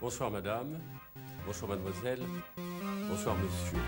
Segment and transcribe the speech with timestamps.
[0.00, 0.80] Bonsoir madame,
[1.44, 2.20] bonsoir mademoiselle,
[3.06, 3.78] bonsoir monsieur.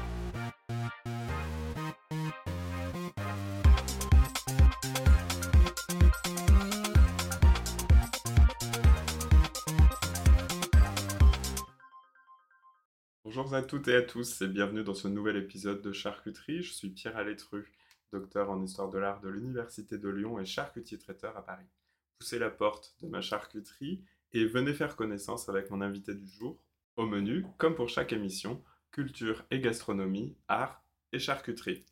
[13.25, 16.63] Bonjour à toutes et à tous et bienvenue dans ce nouvel épisode de Charcuterie.
[16.63, 17.73] Je suis Pierre Alétru,
[18.13, 21.71] docteur en histoire de l'art de l'Université de Lyon et charcutier traiteur à Paris.
[22.19, 24.05] Poussez la porte de ma charcuterie
[24.35, 26.63] et venez faire connaissance avec mon invité du jour.
[26.97, 31.87] Au menu, comme pour chaque émission, culture et gastronomie, art et charcuterie.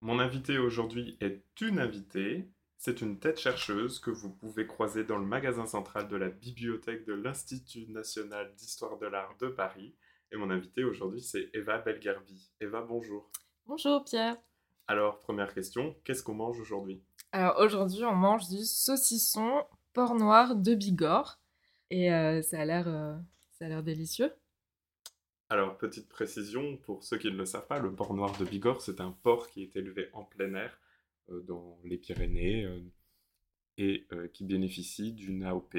[0.00, 2.50] Mon invité aujourd'hui est une invitée.
[2.76, 7.06] C'est une tête chercheuse que vous pouvez croiser dans le magasin central de la bibliothèque
[7.06, 9.96] de l'Institut national d'histoire de l'art de Paris.
[10.30, 12.52] Et mon invité aujourd'hui, c'est Eva Belgerbi.
[12.60, 13.30] Eva, bonjour.
[13.66, 14.36] Bonjour Pierre.
[14.86, 17.02] Alors, première question, qu'est-ce qu'on mange aujourd'hui?
[17.34, 21.40] Alors aujourd'hui, on mange du saucisson porc noir de Bigorre.
[21.90, 23.16] Et euh, ça a l'air euh,
[23.58, 24.32] ça a l'air délicieux.
[25.48, 28.80] Alors, petite précision, pour ceux qui ne le savent pas, le porc noir de Bigorre,
[28.80, 30.78] c'est un porc qui est élevé en plein air
[31.28, 32.78] euh, dans les Pyrénées euh,
[33.78, 35.74] et euh, qui bénéficie d'une AOP.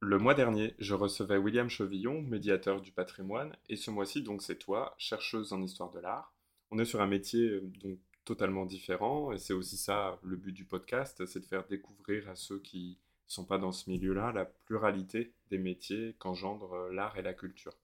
[0.00, 4.58] Le mois dernier, je recevais William Chevillon, médiateur du patrimoine, et ce mois-ci, donc, c'est
[4.58, 6.34] toi, chercheuse en histoire de l'art.
[6.70, 10.52] On est sur un métier euh, donc totalement différent, et c'est aussi ça le but
[10.52, 14.44] du podcast, c'est de faire découvrir à ceux qui sont pas dans ce milieu-là la
[14.44, 17.76] pluralité des métiers qu'engendre euh, l'art et la culture.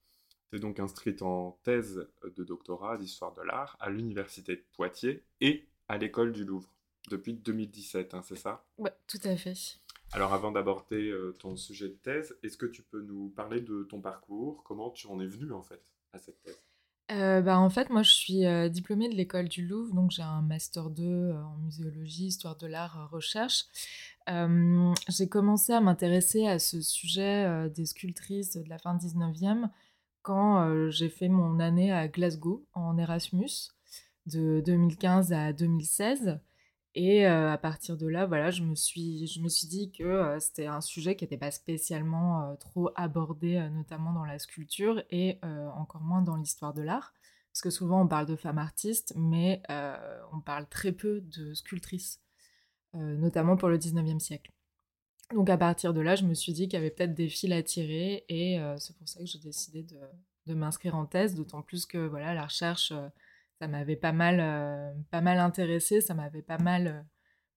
[0.49, 5.23] Tu es donc inscrite en thèse de doctorat d'histoire de l'art à l'université de Poitiers
[5.41, 6.71] et à l'école du Louvre
[7.09, 8.65] depuis 2017, hein, c'est ça?
[8.77, 9.79] Ouais, tout à fait.
[10.11, 13.83] Alors avant d'aborder euh, ton sujet de thèse, est-ce que tu peux nous parler de
[13.83, 14.63] ton parcours?
[14.63, 16.68] Comment tu en es venu en fait à cette thèse?
[17.11, 20.21] Euh, bah, en fait, moi, je suis euh, diplômée de l'école du Louvre, donc j'ai
[20.21, 23.65] un master 2 euh, en muséologie, histoire de l'art, recherche.
[25.07, 29.69] J'ai commencé à m'intéresser à ce sujet des sculptrices de la fin 19e
[30.21, 33.71] quand j'ai fait mon année à Glasgow en Erasmus
[34.27, 36.39] de 2015 à 2016.
[37.01, 40.03] Et euh, à partir de là, voilà, je me suis, je me suis dit que
[40.03, 45.01] euh, c'était un sujet qui n'était pas spécialement euh, trop abordé, notamment dans la sculpture
[45.09, 45.39] et
[45.77, 47.13] encore moins dans l'histoire de l'art.
[47.53, 49.61] Parce que souvent on parle de femmes artistes, mais
[50.33, 52.19] on parle très peu de sculptrices,
[52.93, 54.51] notamment pour le 19e siècle.
[55.33, 57.53] Donc à partir de là, je me suis dit qu'il y avait peut-être des fils
[57.53, 59.97] à tirer et c'est pour ça que j'ai décidé de,
[60.47, 62.91] de m'inscrire en thèse, d'autant plus que voilà, la recherche,
[63.59, 67.01] ça m'avait pas mal, euh, pas mal intéressé, ça m'avait pas mal euh,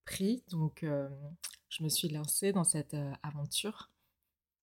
[0.04, 1.08] pris, donc euh,
[1.68, 3.90] je me suis lancée dans cette euh, aventure.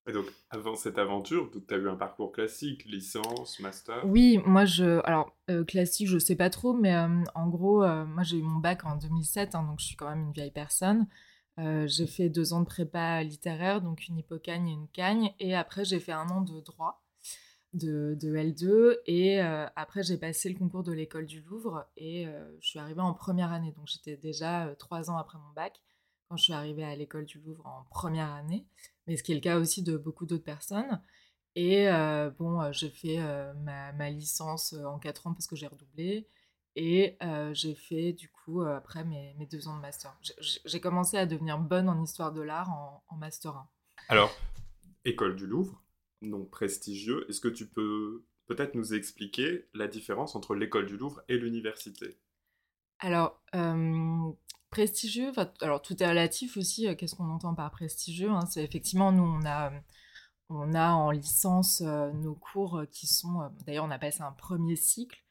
[0.07, 4.05] Et donc avant cette aventure, tu as eu un parcours classique, licence, master?
[4.05, 8.41] Oui, moi je, alors classique, je sais pas trop, mais en gros, moi j'ai eu
[8.41, 11.05] mon bac en 2007, hein, donc je suis quand même une vieille personne.
[11.57, 15.85] J'ai fait deux ans de prépa littéraire, donc une hypocagne et une cagne, et après
[15.85, 17.03] j'ai fait un an de droit
[17.73, 22.27] de, de L2, et euh, après j'ai passé le concours de l'école du Louvre, et
[22.27, 25.53] euh, je suis arrivée en première année, donc j'étais déjà euh, trois ans après mon
[25.53, 25.79] bac
[26.27, 28.65] quand je suis arrivée à l'école du Louvre en première année,
[29.07, 31.01] mais ce qui est le cas aussi de beaucoup d'autres personnes.
[31.55, 31.87] Et
[32.37, 33.17] bon, j'ai fait
[33.63, 36.29] ma, licence en quatre ans parce que j'ai redoublé.
[36.75, 37.17] Et
[37.53, 40.15] j'ai fait du coup après mes, deux ans de master.
[40.65, 43.67] J'ai commencé à devenir bonne en histoire de l'art en, en master 1.
[44.09, 44.31] Alors,
[45.03, 45.81] école du Louvre,
[46.21, 51.21] donc prestigieux, est-ce que tu peux peut-être nous expliquer la différence entre l'école du Louvre
[51.29, 52.17] et l'université?
[52.99, 54.31] Alors, euh,
[54.69, 55.31] prestigieux,
[55.61, 59.23] alors tout est relatif aussi, euh, qu'est-ce qu'on entend par prestigieux hein, C'est effectivement, nous,
[59.23, 59.71] on a,
[60.49, 64.75] on a en licence euh, nos cours qui sont, d'ailleurs, on appelle ça un premier
[64.75, 65.23] cycle.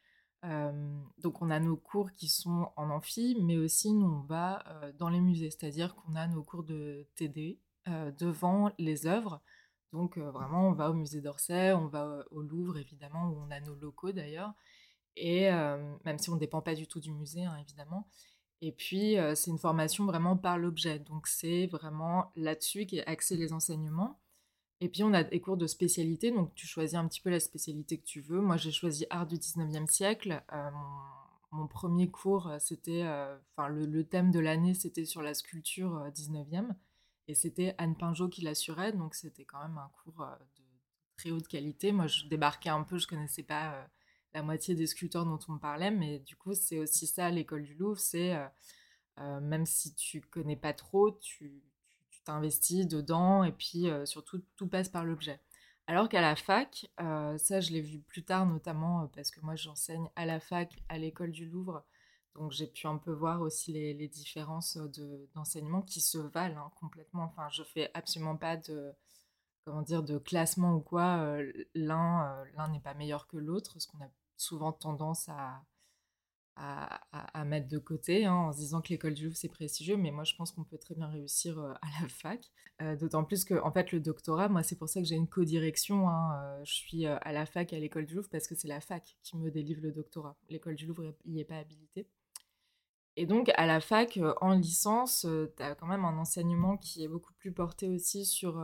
[1.18, 4.64] Donc, on a nos cours qui sont en amphi, mais aussi, nous, on va
[4.96, 9.42] dans les musées, c'est-à-dire qu'on a nos cours de TD devant les œuvres.
[9.92, 13.60] Donc, vraiment, on va au musée d'Orsay, on va au Louvre, évidemment, où on a
[13.60, 14.52] nos locaux d'ailleurs.
[15.16, 15.50] Et
[16.04, 18.06] même si on ne dépend pas du tout du musée, hein, évidemment.
[18.60, 20.98] Et puis, c'est une formation vraiment par l'objet.
[20.98, 24.20] Donc, c'est vraiment là-dessus qu'est axé les enseignements.
[24.80, 26.30] Et puis, on a des cours de spécialité.
[26.30, 28.40] Donc, tu choisis un petit peu la spécialité que tu veux.
[28.40, 30.42] Moi, j'ai choisi art du 19e siècle.
[31.50, 33.02] Mon, premier cours, c'était.
[33.56, 36.74] Enfin, le, le thème de l'année, c'était sur la sculpture euh, 19e.
[37.28, 38.92] Et c'était Anne Pinjot qui l'assurait.
[38.92, 40.64] Donc, c'était quand même un cours euh, de
[41.16, 41.92] très haute qualité.
[41.92, 43.74] Moi, je débarquais un peu, je connaissais pas.
[43.74, 43.84] euh,
[44.34, 47.62] la moitié des sculpteurs dont on me parlait, mais du coup, c'est aussi ça l'école
[47.62, 48.36] du Louvre, c'est
[49.18, 51.62] euh, même si tu connais pas trop, tu
[52.24, 55.40] t'investis dedans et puis surtout tout passe par l'objet.
[55.86, 60.10] Alors qu'à la fac, ça je l'ai vu plus tard notamment parce que moi j'enseigne
[60.14, 61.82] à la fac, à l'école du Louvre,
[62.38, 64.78] Donc j'ai pu un peu voir aussi les, différences
[65.34, 67.24] d'enseignement qui se valent hein, complètement.
[67.24, 68.92] Enfin, je fais absolument pas de
[69.64, 71.38] comment dire de classement ou quoi.
[71.74, 75.62] l'un l'un n'est pas meilleur que l'autre, ce qu'on a souvent tendance à,
[76.60, 80.10] à, mettre de côté hein, en se disant que l'école du Louvre c'est prestigieux, mais
[80.10, 82.50] moi je pense qu'on peut très bien réussir à la fac.
[82.80, 85.28] Euh, d'autant plus que en fait le doctorat, moi c'est pour ça que j'ai une
[85.28, 86.08] co-direction.
[86.08, 88.80] Hein, je suis à la fac et à l'école du Louvre parce que c'est la
[88.80, 90.36] fac qui me délivre le doctorat.
[90.48, 92.08] L'école du Louvre n'y est pas habilitée.
[93.20, 95.26] Et donc à la fac, en licence,
[95.56, 98.62] tu as quand même un enseignement qui est beaucoup plus porté aussi sur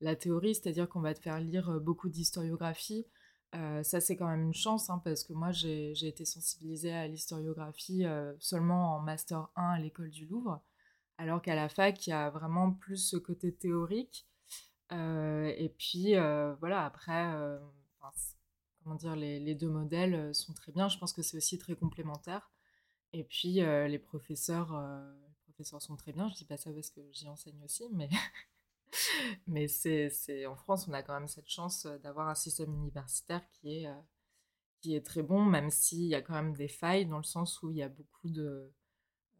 [0.00, 3.06] la théorie, c'est-à-dire qu'on va te faire lire beaucoup d'historiographie
[3.54, 7.08] euh, ça, c'est quand même une chance, hein, parce que moi, j'ai été sensibilisée à
[7.08, 10.60] l'historiographie euh, seulement en Master 1 à l'école du Louvre,
[11.16, 14.26] alors qu'à la fac, il y a vraiment plus ce côté théorique.
[14.92, 16.14] Euh, et puis,
[16.60, 17.26] voilà, après,
[18.82, 20.88] comment dire, les, deux modèles sont très bien.
[20.88, 22.50] Je pense que c'est aussi très complémentaire.
[23.12, 26.28] Et puis, les professeurs, les professeurs sont très bien.
[26.28, 28.08] Je dis pas ça parce que j'y enseigne aussi, mais
[29.46, 33.42] Mais c'est, en France, on a quand même cette chance euh, d'avoir un système universitaire
[33.50, 33.94] qui est, euh,
[34.80, 37.62] qui est très bon, même s'il y a quand même des failles dans le sens
[37.62, 38.70] où il y a beaucoup de,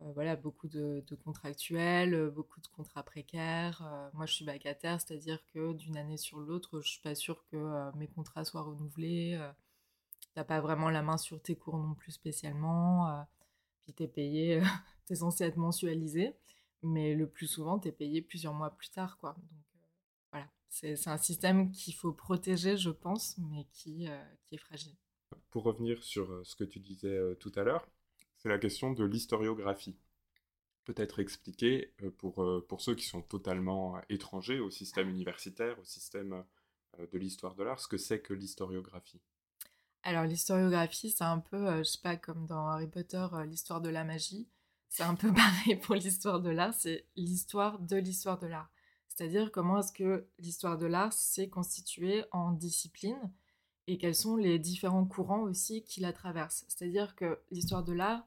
[0.03, 4.11] euh, voilà, beaucoup de, contractuels, beaucoup de contrats précaires.
[4.15, 7.97] moi, je suis vacataire, c'est-à-dire que d'une année sur l'autre, je suis pas sûre que
[7.97, 9.39] mes contrats soient renouvelés.
[10.21, 13.27] Tu n'as pas vraiment la main sur tes cours non plus spécialement.
[13.89, 14.61] Puis tu es payé,
[15.07, 16.35] tu es censé être mensualisé
[16.83, 19.19] mais le plus souvent, tu es payé plusieurs mois plus tard.
[19.19, 19.33] Quoi.
[19.33, 19.85] Donc
[20.33, 24.09] voilà, c'est un système qu'il faut protéger, je pense, mais qui,
[24.47, 24.95] qui est fragile.
[25.51, 27.87] Pour revenir sur ce que tu disais tout à l'heure,
[28.37, 29.99] c'est la question de l'historiographie.
[30.85, 36.45] Peut-être expliquer pour, pour ceux qui sont totalement étrangers au système universitaire, au système
[36.99, 39.21] de l'histoire de l'art, ce que c'est que l'historiographie?
[40.03, 44.05] Alors l'historiographie, c'est un peu, je sais pas, comme dans Harry Potter, l'histoire de la
[44.05, 44.49] magie
[44.89, 48.71] c'est un peu pareil pour l'histoire de l'art, c'est l'histoire de l'histoire de l'art.
[49.09, 53.33] C'est-à-dire comment est-ce que l'histoire de l'art s'est constituée en discipline
[53.87, 56.65] et quels sont les différents courants aussi qui la traversent.
[56.69, 58.25] C'est-à-dire que l'histoire de l'art,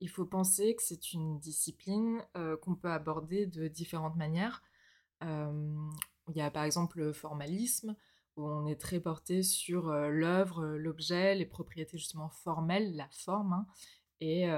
[0.00, 4.62] il faut penser que c'est une discipline euh, qu'on peut aborder de différentes manières.
[5.24, 5.76] Euh,
[6.28, 7.96] il y a par exemple le formalisme,
[8.38, 13.52] où on est très porté sur euh, l'œuvre, l'objet, les propriétés justement formelles, la forme,
[13.52, 13.66] hein,
[14.20, 14.48] et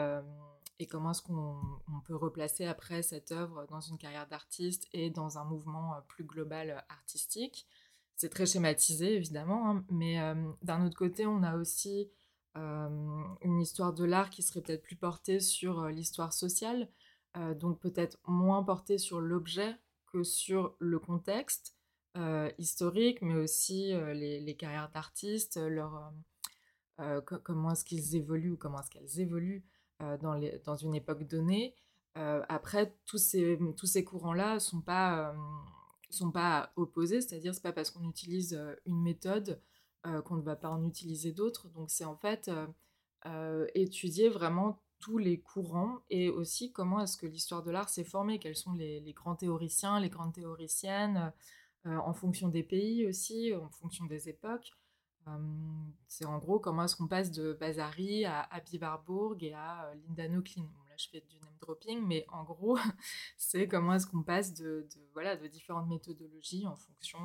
[0.80, 1.60] et comment est-ce qu'on
[2.06, 6.24] peut replacer après cette œuvre dans une carrière d'artiste et dans un mouvement euh, plus
[6.24, 7.66] global euh, artistique.
[8.16, 12.10] C'est très schématisé évidemment, hein, mais euh, d'un autre côté, on a aussi
[12.56, 16.88] une histoire de l'art qui serait peut-être plus portée sur l'histoire sociale,
[17.54, 19.76] donc peut-être moins portée sur l'objet
[20.12, 21.76] que sur le contexte
[22.58, 26.12] historique, mais aussi les, les, carrières d'artistes, leur
[27.44, 29.64] comment est-ce qu'ils évoluent ou comment est-ce qu'elles évoluent
[30.02, 31.74] euh, dans, les, dans, une époque donnée.
[32.16, 35.34] Euh, après, tous ces, tous ces courants-là ne sont pas, euh,
[36.08, 39.60] sont pas opposés, c'est-à-dire c'est pas parce qu'on utilise une méthode
[40.24, 41.68] qu'on ne va pas en utiliser d'autres.
[41.68, 42.50] Donc c'est en fait
[43.74, 48.38] étudier vraiment tous les courants et aussi comment est-ce que l'histoire de l'art s'est formée,
[48.38, 51.34] quels sont les, les, grands théoriciens, les grandes théoriciennes,
[51.84, 54.72] en fonction des pays aussi, en fonction des époques
[56.08, 60.28] c'est en gros comment est-ce qu'on passe de Bazari à Abby Warburg et à Linda
[60.28, 60.68] Nochlin.
[60.88, 62.78] là, je fais du name dropping, mais en gros,
[63.36, 67.18] c'est comment est-ce qu'on passe de, voilà, de différentes méthodologies en fonction,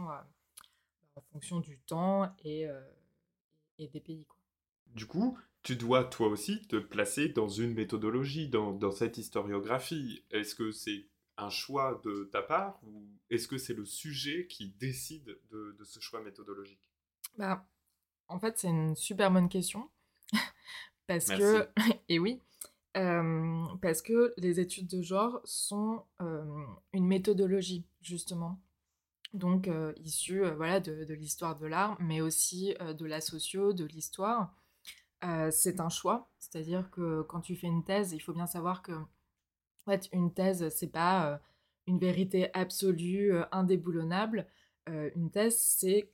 [1.15, 2.67] en fonction du temps et,
[3.79, 4.25] et des pays.
[4.25, 4.37] Quoi.
[4.93, 10.23] Du coup, tu dois toi aussi te placer dans une méthodologie, dans, dans cette historiographie.
[10.31, 11.07] Est-ce que c'est
[11.37, 15.83] un choix de ta part ou est-ce que c'est le sujet qui décide de, de
[15.83, 16.81] ce choix méthodologique?
[17.37, 17.67] Bah,
[18.27, 19.89] en fait, c'est une super bonne question.
[21.07, 21.67] parce que,
[22.09, 22.41] et oui,
[22.93, 26.03] parce que les études de genre sont
[26.93, 28.59] une méthodologie, justement.
[29.33, 34.55] Donc, issue voilà, de, l'histoire de l'art, mais aussi de la socio, de l'histoire.
[35.51, 38.93] c'est un choix, c'est-à-dire que quand tu fais une thèse, il faut bien savoir que
[39.85, 41.39] en fait, une thèse, c'est pas
[41.87, 44.47] une vérité absolue, indéboulonnable.
[44.87, 46.11] une thèse, c'est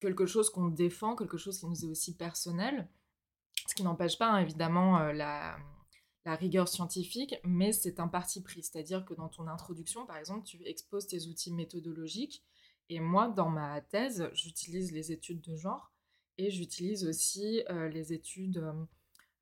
[0.00, 2.88] quelque chose qu'on défend, quelque chose qui nous est aussi personnel,
[3.68, 5.56] ce qui n'empêche pas hein, évidemment la,
[6.24, 10.64] rigueur scientifique, mais c'est un parti pris, c'est-à-dire que dans ton introduction, par exemple, tu
[10.66, 12.44] exposes tes outils méthodologiques,
[12.88, 15.92] et moi, dans ma thèse, j'utilise les études de genre,
[16.38, 18.64] et j'utilise aussi les études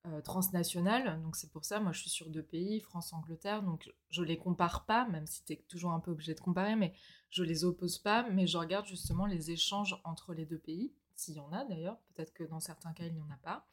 [0.07, 3.93] euh, transnationales, donc c'est pour ça, moi je suis sur deux pays, France, Angleterre, donc
[4.09, 6.95] je les compare pas, même si tu es toujours un peu obligé de comparer, mais
[7.31, 11.35] je les oppose pas, mais je regarde justement les échanges entre les deux pays, s'il
[11.35, 13.67] y en a d'ailleurs, peut-être que dans certains cas il n'y en a pas.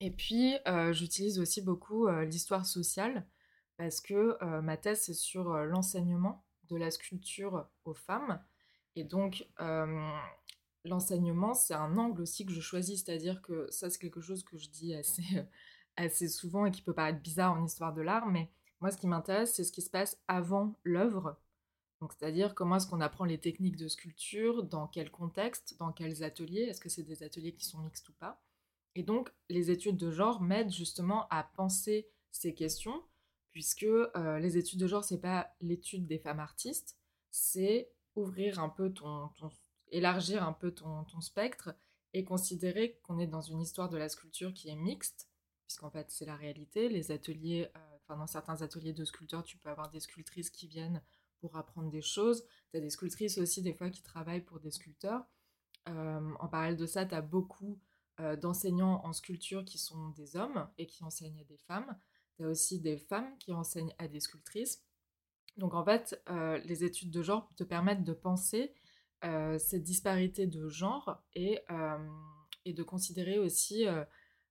[0.00, 0.56] Et puis,
[0.90, 3.24] j'utilise aussi beaucoup l'histoire sociale
[3.76, 8.42] parce que ma thèse, c'est sur l'enseignement de la sculpture aux femmes.
[8.96, 9.46] Et donc,
[10.84, 14.58] l'enseignement, c'est un angle aussi que je choisis, c'est-à-dire que ça, c'est quelque chose que
[14.58, 15.22] je dis assez,
[15.96, 19.06] assez souvent et qui peut paraître bizarre en histoire de l'art, mais moi, ce qui
[19.06, 21.36] m'intéresse, c'est ce qui se passe avant l'œuvre.
[22.10, 26.62] C'est-à-dire comment est-ce qu'on apprend les techniques de sculpture, dans quel contexte, dans quels ateliers,
[26.62, 28.42] est-ce que c'est des ateliers qui sont mixtes ou pas.
[28.96, 33.04] Et donc, les études de genre m'aident justement à penser ces questions,
[33.52, 36.98] puisque euh, les études de genre, c'est pas l'étude des femmes artistes,
[37.30, 39.30] c'est ouvrir un peu ton,
[39.92, 41.74] élargir un peu ton, spectre
[42.14, 45.28] et considérer qu'on est dans une histoire de la sculpture qui est mixte,
[45.66, 46.88] puisqu'en fait c'est la réalité.
[46.88, 50.66] Les ateliers, euh, enfin dans certains ateliers de sculpteurs, tu peux avoir des sculptrices qui
[50.66, 51.02] viennent
[51.38, 52.44] pour apprendre des choses.
[52.70, 55.24] Tu as des sculptrices aussi des fois qui travaillent pour des sculpteurs.
[55.88, 57.78] Euh, en parallèle de ça, tu as beaucoup
[58.20, 61.96] euh, d'enseignants en sculpture qui sont des hommes et qui enseignent à des femmes.
[62.36, 64.82] Tu as aussi des femmes qui enseignent à des sculptrices.
[65.58, 66.18] Donc en fait,
[66.64, 68.72] les études de genre te permettent de penser
[69.24, 71.60] euh, cette disparité de genre et,
[72.64, 73.86] et de considérer aussi,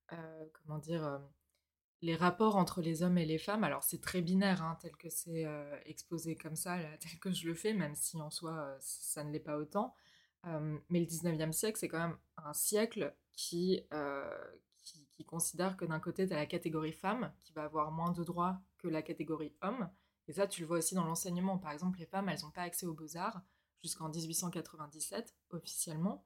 [0.07, 1.21] comment dire,
[2.01, 3.63] les rapports entre les hommes et les femmes.
[3.63, 5.45] Alors c'est très binaire, hein, tel que c'est
[5.85, 9.39] exposé comme ça, tel que je le fais, même si en soi ça ne l'est
[9.39, 9.93] pas autant.
[10.89, 13.13] mais le 19e siècle, c'est quand même un siècle
[13.93, 14.29] euh,
[14.83, 18.11] qui, qui, considère que d'un côté, tu as la catégorie femme qui va avoir moins
[18.11, 19.89] de droits que la catégorie homme.
[20.27, 21.57] Et ça, tu le vois aussi dans l'enseignement.
[21.57, 23.41] Par exemple, les femmes, elles n'ont pas accès aux beaux-arts
[23.81, 26.25] jusqu'en 1897, officiellement,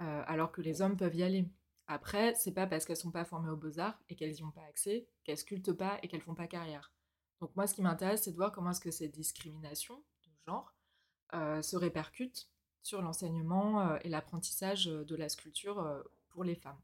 [0.00, 1.48] euh, alors que les hommes peuvent y aller.
[1.86, 4.64] Après, c'est pas parce qu'elles sont pas formées aux beaux-arts et qu'elles n'y ont pas
[4.64, 6.92] accès qu'elles sculptent pas et qu'elles font pas carrière.
[7.40, 10.74] Donc moi, ce qui m'intéresse, c'est de voir comment est-ce que ces discriminations de genre
[11.34, 12.48] euh, se répercutent
[12.82, 16.78] sur l'enseignement et l'apprentissage de la sculpture pour les femmes.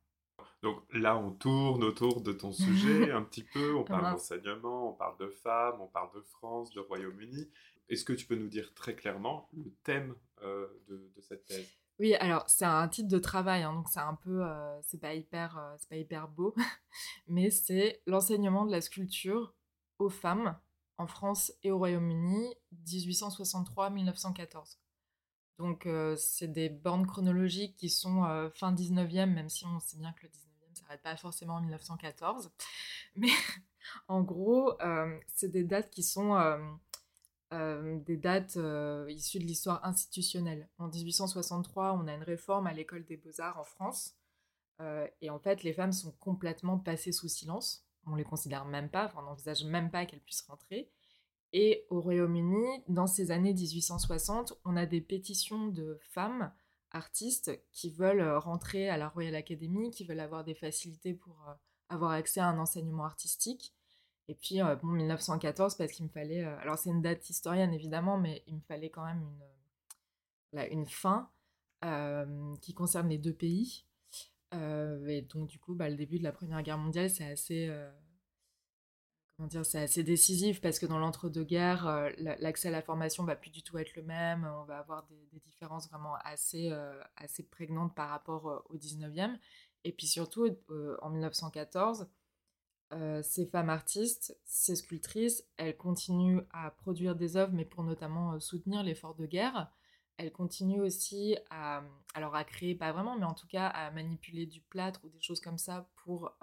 [0.63, 3.75] Donc là, on tourne autour de ton sujet un petit peu.
[3.75, 7.51] On parle d'enseignement, on parle de femmes, on parle de France, de Royaume-Uni.
[7.91, 11.69] Est-ce que tu peux nous dire très clairement le thème euh, de, cette thèse?
[11.99, 15.13] Oui, alors c'est un titre de travail, hein, donc c'est un peu, euh, c'est pas
[15.13, 16.55] hyper, euh, c'est pas hyper beau,
[17.27, 19.55] mais c'est l'enseignement de la sculpture
[19.99, 20.57] aux femmes
[20.99, 22.55] en France et au Royaume-Uni
[22.87, 24.79] 1863-1914.
[25.59, 28.23] Donc, c'est des bornes chronologiques qui sont
[28.55, 31.61] fin 19e, même si on sait bien que le 19e ne s'arrête pas forcément en
[31.61, 32.51] 1914.
[33.17, 33.29] Mais
[34.09, 34.73] en gros,
[35.27, 36.33] c'est des dates qui sont
[37.53, 38.59] des dates
[39.09, 40.69] issues de l'histoire institutionnelle.
[40.79, 44.15] En 1863, on a une réforme à l'école des beaux-arts en France.
[45.21, 47.85] et en fait, les femmes sont complètement passées sous silence.
[48.07, 50.91] On les considère même pas, on n'envisage même pas qu'elles puissent rentrer.
[51.53, 56.53] Et au Royaume-Uni, dans ces années 1860, on a des pétitions de femmes
[56.93, 61.37] artistes qui veulent euh, rentrer à la Royal Academy, qui veulent avoir des facilités pour
[61.49, 61.55] euh,
[61.89, 63.75] avoir accès à un enseignement artistique.
[64.31, 66.43] Et puis, euh, bon, 1914, parce qu'il me fallait...
[66.45, 69.23] alors, c'est une date historienne, évidemment, mais il me fallait quand même
[70.53, 71.31] une, une fin
[72.61, 73.87] qui concerne les deux pays.
[74.53, 77.71] et donc, du coup, bah, le début de la Première Guerre mondiale, c'est assez
[79.47, 83.51] dire, c'est assez décisif parce que dans l'entre-deux-guerres, euh, l'accès à la formation va plus
[83.51, 84.49] du tout être le même.
[84.61, 89.37] On va avoir des, différences vraiment assez, euh, assez prégnantes par rapport euh, au 19e.
[89.85, 90.47] Et puis surtout,
[91.01, 92.07] en 1914,
[93.23, 98.83] ces femmes artistes, ces sculptrices, elles continuent à produire des œuvres, mais pour notamment soutenir
[98.83, 99.71] l'effort de guerre.
[100.17, 101.83] Elles continuent aussi à,
[102.15, 105.21] alors à créer, pas vraiment, mais en tout cas à manipuler du plâtre ou des
[105.21, 106.37] choses comme ça pour,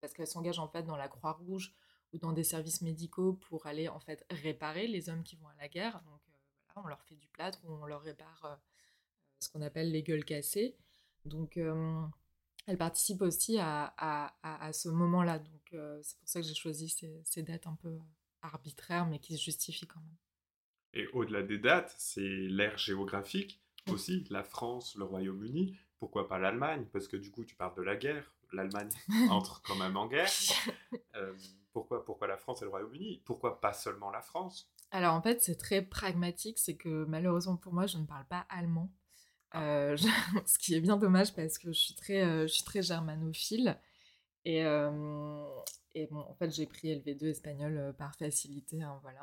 [0.00, 1.74] parce qu'elles s'engagent en fait dans la Croix-Rouge
[2.12, 5.54] ou dans des services médicaux pour aller en fait réparer les hommes qui vont à
[5.54, 6.02] la guerre.
[6.02, 8.54] Donc euh, on leur fait du plâtre ou on leur répare euh,
[9.40, 10.76] ce qu'on appelle les gueules cassées.
[11.24, 12.02] Donc euh,
[12.66, 15.38] elle participe aussi à, à, à, ce moment-là.
[15.38, 17.98] Donc c'est pour ça que j'ai choisi ces, ces, dates un peu
[18.42, 20.16] arbitraires mais qui se justifient quand même.
[20.94, 26.86] Et au-delà des dates, c'est l'ère géographique aussi, la France, le Royaume-Uni, pourquoi pas l'Allemagne?
[26.92, 28.90] Parce que du coup, tu parles de la guerre, l'Allemagne
[29.30, 30.30] entre quand même en guerre.
[31.72, 33.22] Pourquoi, pourquoi la France et le Royaume-Uni?
[33.24, 34.70] Pourquoi pas seulement la France?
[34.90, 38.46] Alors en fait, c'est très pragmatique, c'est que malheureusement pour moi, je ne parle pas
[38.50, 38.90] allemand.
[39.54, 39.96] Euh,
[40.46, 43.78] ce qui est bien dommage parce que je suis très, euh, je suis très germanophile.
[44.44, 45.46] Et, euh,
[45.94, 49.22] et bon, en fait, j'ai pris LV2 espagnol par facilité, hein, voilà.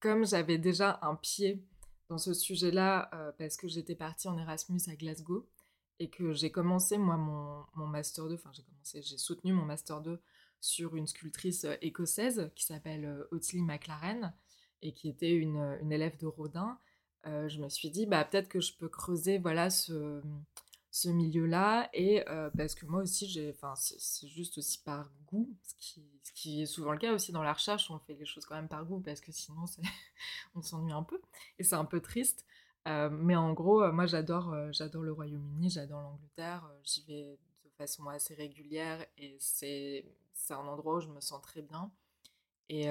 [0.00, 1.64] Comme j'avais déjà un pied
[2.08, 5.48] dans ce sujet-là, parce que j'étais partie en Erasmus à Glasgow,
[6.00, 9.64] et que j'ai commencé, moi, mon, mon Master 2, enfin, j'ai commencé, j'ai soutenu mon
[9.64, 10.20] Master 2
[10.60, 14.34] sur une sculptrice écossaise qui s'appelle Ottilie McLaren
[14.82, 16.78] et qui était une, euh, élève de Rodin,
[17.24, 20.20] je me suis dit bah, peut-être que je peux creuser voilà ce,
[20.90, 22.24] ce milieu-là et
[22.56, 26.66] parce que moi aussi j'ai c'est juste aussi par goût ce qui, ce qui, est
[26.66, 29.00] souvent le cas aussi dans la recherche on fait les choses quand même par goût
[29.00, 29.64] parce que sinon
[30.54, 31.20] on s'ennuie un peu
[31.58, 32.44] et c'est un peu triste.
[32.86, 38.34] Mais en gros moi j'adore j'adore le Royaume-Uni j'adore l'Angleterre j'y vais de façon assez
[38.34, 41.92] régulière et c'est c'est un endroit où je me sens très bien
[42.68, 42.86] et,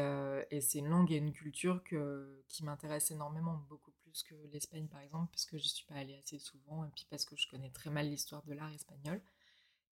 [0.51, 3.90] et c'est une langue et une culture que, qui m'intéresse énormément beaucoup
[4.24, 7.25] que l'Espagne par exemple, parce que je suis pas allée assez souvent, et puis parce
[7.25, 9.22] que je connais très mal l'histoire de l'art espagnol.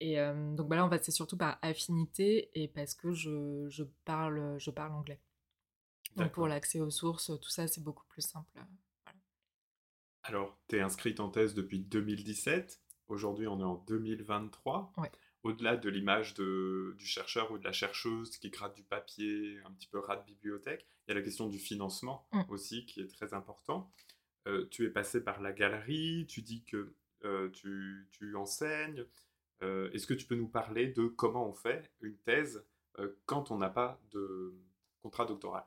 [0.01, 3.69] Et euh, donc bah là, en fait, c'est surtout par affinité et parce que je,
[3.69, 5.21] je parle, je parle anglais.
[6.17, 8.51] Donc pour l'accès aux sources, tout ça, c'est beaucoup plus simple.
[10.25, 12.81] Alors, tu es inscrite en thèse depuis 2017.
[13.09, 14.93] Aujourd'hui, on est en 2023.
[14.99, 15.11] Ouais
[15.43, 19.89] au-delà de l'image du chercheur ou de la chercheuse qui gratte du papier, un petit
[19.89, 22.43] peu rat de bibliothèque, il y a la question du financement mm.
[22.49, 23.91] aussi qui est très important.
[24.49, 26.95] Euh, tu es passé par la galerie, tu dis que
[27.25, 29.05] euh, tu, tu, enseignes.
[29.63, 32.65] Euh, est-ce que tu peux nous parler de comment on fait une thèse
[33.25, 34.55] quand on n'a pas de
[35.01, 35.65] contrat doctoral?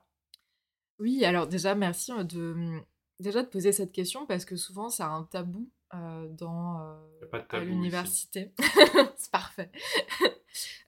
[1.00, 2.80] Oui, alors déjà, merci de,
[3.18, 7.60] déjà de poser cette question parce que souvent, c'est un tabou euh, dans euh, à
[7.60, 8.52] l'université.
[9.16, 9.70] c'est parfait.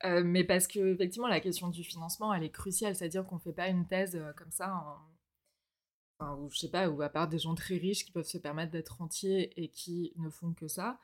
[0.04, 3.52] Euh, mais parce que effectivement la question du financement elle est cruciale, c'est-à-dire qu'on fait
[3.52, 4.96] pas une thèse comme ça,
[6.18, 8.38] enfin, ou je sais pas, ou à part des gens très riches qui peuvent se
[8.38, 10.98] permettre d'être entiers et qui ne font que ça.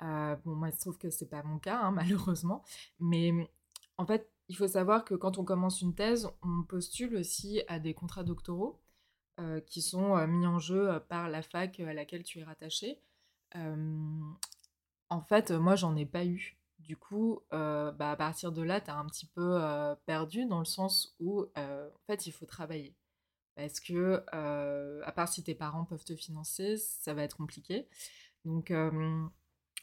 [0.00, 2.62] bon moi il se trouve que c'est pas mon cas hein, malheureusement,
[2.98, 3.32] mais
[3.96, 7.78] en fait il faut savoir que quand on commence une thèse, on postule aussi à
[7.78, 8.82] des contrats doctoraux
[9.66, 13.00] qui sont mis en jeu par la fac à laquelle tu es rattaché
[13.54, 16.56] en fait, moi, j'en ai pas eu.
[16.78, 19.60] Du coup, bah, à partir de là, tu as un petit peu
[20.06, 22.96] perdu dans le sens où, en fait, il faut travailler.
[23.54, 27.86] Parce que, à part si tes parents peuvent te financer, ça va être compliqué.
[28.44, 28.72] Donc,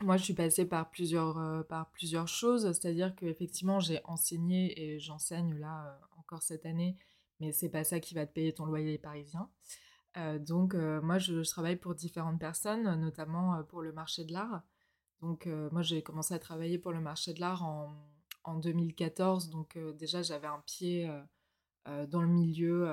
[0.02, 2.72] moi, je suis passée par plusieurs, par plusieurs choses.
[2.72, 6.98] C'est-à-dire qu'effectivement, j'ai enseigné et j'enseigne là encore cette année,
[7.40, 9.50] mais c'est pas ça qui va te payer ton loyer parisien.
[10.18, 14.34] Euh, donc, euh, moi, je, travaille pour différentes personnes, notamment euh, pour le marché de
[14.34, 14.64] l'art.
[15.22, 17.92] Donc, moi, j'ai commencé à travailler pour le marché de l'art en,
[18.44, 19.50] en, 2014.
[19.50, 21.12] Donc, déjà, j'avais un pied
[21.88, 22.86] dans le milieu.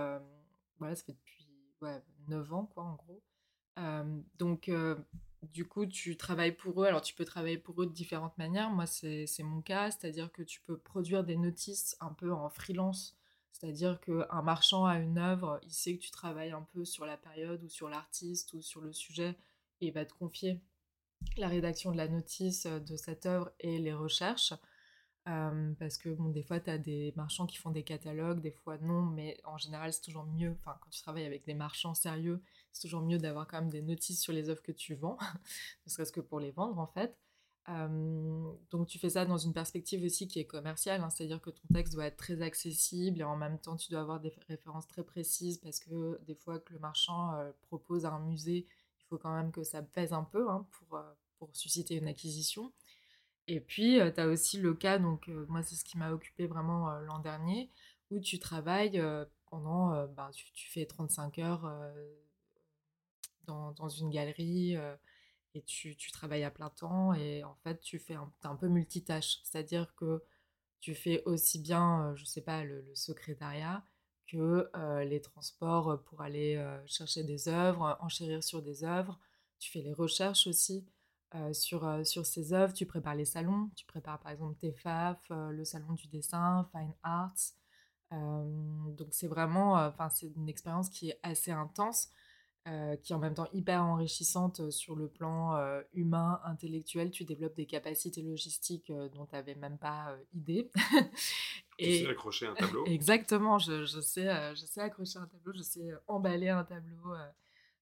[0.78, 1.46] voilà, ça fait depuis
[1.82, 3.22] ouais, 9 ans, quoi, en gros.
[4.38, 4.70] donc,
[5.52, 6.86] du coup, tu travailles pour eux.
[6.86, 8.70] Alors, tu peux travailler pour eux de différentes manières.
[8.70, 13.18] Moi, c'est mon cas, c'est-à-dire que tu peux produire des notices un peu en freelance
[13.54, 17.16] c'est-à-dire qu'un marchand a une œuvre, il sait que tu travailles un peu sur la
[17.16, 19.38] période ou sur l'artiste ou sur le sujet
[19.80, 20.60] et il va te confier
[21.36, 24.54] la rédaction de la notice euh, de cette œuvre et les recherches.
[25.28, 28.50] Euh, parce que bon, des fois, tu as des marchands qui font des catalogues, des
[28.50, 31.94] fois non, mais en général, c'est toujours mieux, enfin, quand tu travailles avec des marchands
[31.94, 35.16] sérieux, c'est toujours mieux d'avoir quand même des notices sur les œuvres que tu vends,
[35.86, 37.16] ne serait-ce que pour les vendre en fait
[37.66, 41.62] donc tu fais ça dans une perspective aussi qui est commerciale, hein, c'est-à-dire que ton
[41.72, 45.02] texte doit être très accessible et en même temps tu dois avoir des références très
[45.02, 48.66] précises parce que des fois que le marchand propose à un musée,
[49.00, 51.00] il faut quand même que ça pèse un peu hein, pour,
[51.38, 52.72] pour susciter une acquisition.
[53.46, 56.90] Et puis tu as aussi le cas, donc moi c'est ce qui m'a occupé vraiment
[57.00, 57.70] l'an dernier,
[58.10, 59.02] où tu travailles
[59.46, 61.70] pendant, ben, tu, fais 35 heures
[63.44, 64.76] dans, dans, une galerie
[65.54, 68.68] et tu, tu, travailles à plein temps et en fait tu fais un, un peu
[68.68, 70.22] multitâche, c'est-à-dire que
[70.84, 73.82] tu fais aussi bien, euh, je sais pas, le, secrétariat
[74.26, 79.18] que euh, les transports pour aller euh, chercher des œuvres, enchérir sur des œuvres.
[79.58, 80.86] Tu fais les recherches aussi
[81.52, 85.94] sur, sur ces œuvres, tu prépares les salons, tu prépares par exemple TEFAF, le salon
[85.94, 87.54] du dessin, Fine Arts.
[88.12, 92.10] donc c'est vraiment, enfin c'est une expérience qui est assez intense
[92.66, 97.10] euh, qui est en même temps hyper enrichissante euh, sur le plan euh, humain, intellectuel.
[97.10, 100.70] Tu développes des capacités logistiques dont tu n'avais même pas idée.
[101.78, 101.98] et...
[101.98, 102.84] Tu sais accrocher un tableau?
[102.86, 107.14] Exactement, je, je, sais, je sais accrocher un tableau, je sais emballer un tableau,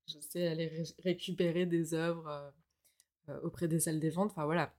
[0.09, 2.53] je sais aller récupérer des œuvres
[3.45, 4.33] auprès des salles des ventes.
[4.33, 4.75] Enfin voilà,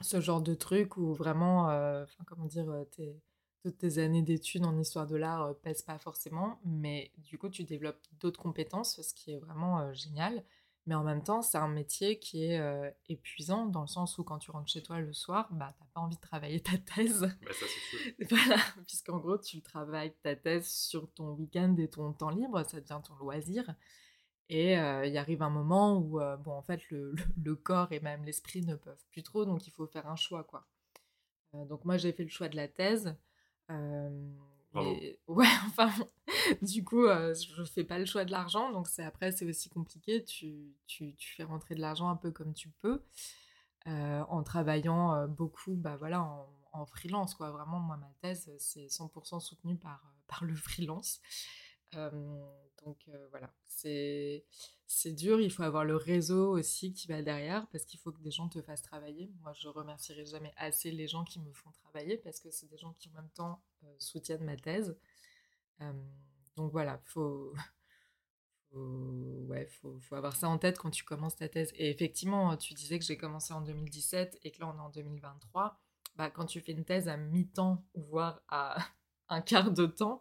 [0.00, 1.66] ce genre de truc où vraiment,
[2.26, 3.20] comment dire, es
[3.68, 7.50] toutes tes années d'études en histoire de l'art euh, pèsent pas forcément, mais du coup,
[7.50, 10.42] tu développes d'autres compétences, ce qui est vraiment euh, génial.
[10.86, 14.24] Mais en même temps, c'est un métier qui est euh, épuisant dans le sens où
[14.24, 16.78] quand tu rentres chez toi le soir, bah, tu n'as pas envie de travailler ta
[16.78, 17.28] thèse.
[17.42, 22.14] Bah, ça, c'est voilà, puisqu'en gros, tu travailles ta thèse sur ton week-end et ton
[22.14, 23.74] temps libre, ça devient ton loisir.
[24.48, 28.62] Et il arrive un moment où, bon, en fait, le, le, corps et même l'esprit
[28.62, 30.66] ne peuvent plus trop, donc il faut faire un choix, quoi.
[31.52, 33.14] donc moi, j'ai fait le choix de la thèse.
[35.28, 35.90] ouais, enfin,
[36.62, 40.24] du coup, je fais pas le choix de l'argent, donc c'est après c'est aussi compliqué.
[40.24, 43.02] Tu, tu, tu, fais rentrer de l'argent un peu comme tu peux.
[43.86, 46.22] en travaillant beaucoup bah, voilà,
[46.72, 47.34] en, freelance.
[47.34, 47.50] Quoi.
[47.50, 51.20] Vraiment, moi, ma thèse, c'est 100% soutenu par, par le freelance.
[52.84, 54.44] Donc voilà, c'est
[55.12, 55.40] dur.
[55.40, 58.48] Il faut avoir le réseau aussi qui va derrière parce qu'il faut que des gens
[58.48, 59.30] te fassent travailler.
[59.42, 62.78] Moi, je remercierai jamais assez les gens qui me font travailler parce que c'est des
[62.78, 63.62] gens qui en même temps
[63.98, 64.96] soutiennent ma thèse.
[66.56, 67.54] donc voilà, faut,
[68.72, 71.72] ouais, faut, faut, avoir ça en tête quand tu commences ta thèse.
[71.74, 74.90] Et effectivement, tu disais que j'ai commencé en 2017 et que là on est en
[74.90, 75.80] 2023.
[76.16, 78.76] Bah, quand tu fais une thèse à mi-temps, voire à
[79.28, 80.20] un quart de temps,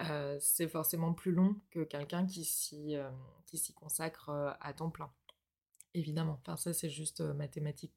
[0.00, 3.10] euh, c'est forcément plus long que quelqu'un qui s'y euh,
[3.74, 5.12] consacre euh, à temps plein.
[5.94, 6.40] Évidemment.
[6.40, 7.94] Enfin, ça, c'est juste mathématique.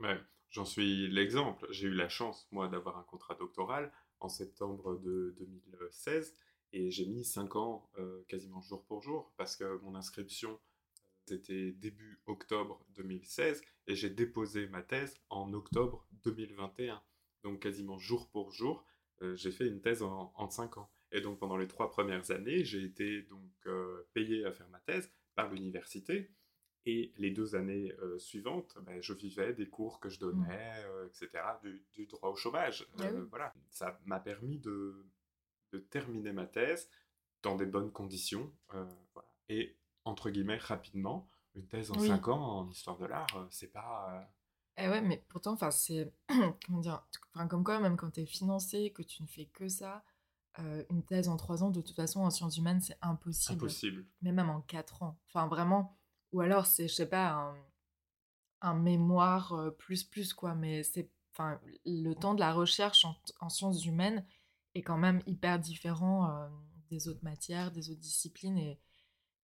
[0.00, 0.18] Ouais,
[0.50, 1.66] j'en suis l'exemple.
[1.70, 6.34] J'ai eu la chance, moi, d'avoir un contrat doctoral en septembre de 2016
[6.72, 7.88] et j'ai mis 5 ans
[8.26, 10.58] quasiment jour pour jour parce que mon inscription
[11.26, 17.02] c'était début octobre 2016 et j'ai déposé ma thèse en octobre 2021.
[17.42, 18.84] Donc quasiment jour pour jour,
[19.34, 20.90] j'ai fait une thèse en, en, 5 ans.
[21.12, 24.80] Et donc pendant les trois premières années, j'ai été donc euh, payé à faire ma
[24.80, 26.30] thèse par l'université.
[26.84, 31.06] Et les deux années euh, suivantes, ben, je vivais des cours que je donnais, mmh.
[31.06, 31.44] etc.,
[31.92, 32.86] du, droit au chômage.
[33.00, 35.04] Ah voilà, ça m'a permis de,
[35.72, 36.88] de, terminer ma thèse
[37.42, 38.52] dans des bonnes conditions.
[38.68, 39.28] voilà.
[39.48, 39.76] Et
[40.06, 41.28] entre guillemets, rapidement.
[41.54, 44.30] Une thèse en 5 ans en histoire de l'art, euh, c'est pas.
[44.78, 46.12] Euh, eh ouais, mais pourtant, enfin, c'est.
[46.66, 49.68] comment dire enfin, Comme quoi, même quand tu es financé, que tu ne fais que
[49.68, 50.04] ça,
[50.58, 53.64] euh, une thèse en 3 ans, de toute façon, en sciences humaines, c'est impossible.
[53.64, 54.06] Impossible.
[54.22, 55.18] Mais même en 4 ans.
[55.28, 55.96] Enfin, vraiment.
[56.32, 57.56] Ou alors, c'est, je sais pas, un,
[58.62, 60.54] un mémoire plus, plus, quoi.
[60.54, 61.10] Mais c'est.
[61.32, 64.24] Enfin, le temps de la recherche en, en sciences humaines
[64.74, 66.48] est quand même hyper différent
[66.88, 68.56] des autres matières, des autres disciplines.
[68.56, 68.80] Et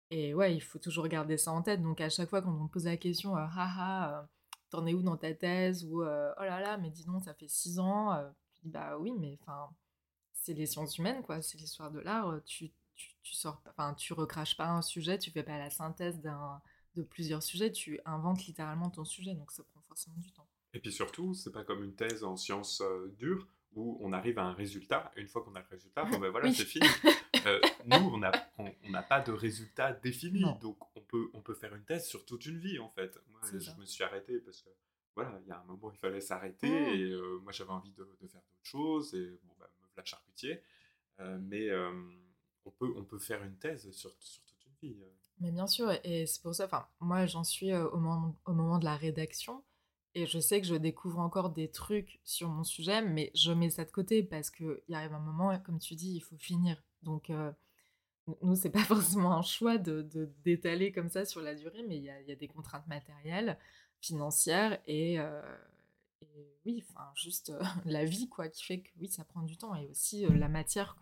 [0.10, 1.82] et ouais, il faut toujours garder ça en tête.
[1.82, 4.24] Donc à chaque fois qu'on me pose la question, euh, haha, euh,
[4.70, 7.34] t'en es où dans ta thèse Ou euh, oh là là, mais dis donc, ça
[7.34, 8.14] fait six ans.
[8.54, 9.70] je dis bah oui, mais enfin,
[10.34, 11.42] c'est les sciences humaines, quoi.
[11.42, 12.42] C'est l'histoire de l'art.
[12.46, 16.20] Tu, tu, tu, sors, enfin, tu recraches pas un sujet, tu fais pas la synthèse
[16.22, 16.62] d'un
[16.96, 20.48] de plusieurs sujets, tu inventes littéralement ton sujet, donc ça prend forcément du temps.
[20.74, 22.82] Et puis surtout, c'est pas comme une thèse en sciences
[23.20, 26.18] dures où on arrive à un résultat, et une fois qu'on a le résultat, bon
[26.18, 26.88] ben voilà, c'est fini.
[27.46, 28.72] Euh, nous, on n'a on,
[29.08, 32.58] pas de résultat défini, donc on peut, on peut faire une thèse sur toute une
[32.58, 33.18] vie, en fait.
[33.30, 34.70] Moi, je me suis arrêté parce que,
[35.16, 36.96] voilà, il y a un moment, il fallait s'arrêter, mmh.
[36.96, 40.06] et euh, moi, j'avais envie de, de faire d'autres choses, et bon, ben, me voilà
[40.06, 40.62] charcutier.
[41.20, 41.70] Euh, mais
[42.66, 44.98] on, peut, on peut faire une thèse sur, sur toute une vie.
[45.40, 48.80] Mais bien sûr, et c'est pour ça, enfin, moi, j'en suis au moment, au moment
[48.80, 49.64] de la rédaction,
[50.18, 53.70] et je sais que je découvre encore des trucs sur mon sujet, mais je mets
[53.70, 56.82] ça de côté parce qu'il arrive un moment, comme tu dis, il faut finir.
[57.04, 57.52] Donc, euh,
[58.42, 60.02] nous, c'est pas forcément un choix de,
[60.44, 63.60] d'étaler comme ça sur la durée, mais il y a, des contraintes matérielles,
[64.02, 65.40] financières et, euh,
[66.66, 69.76] oui, enfin, juste euh, la vie, quoi, qui fait que oui, ça prend du temps
[69.76, 70.98] et aussi la matière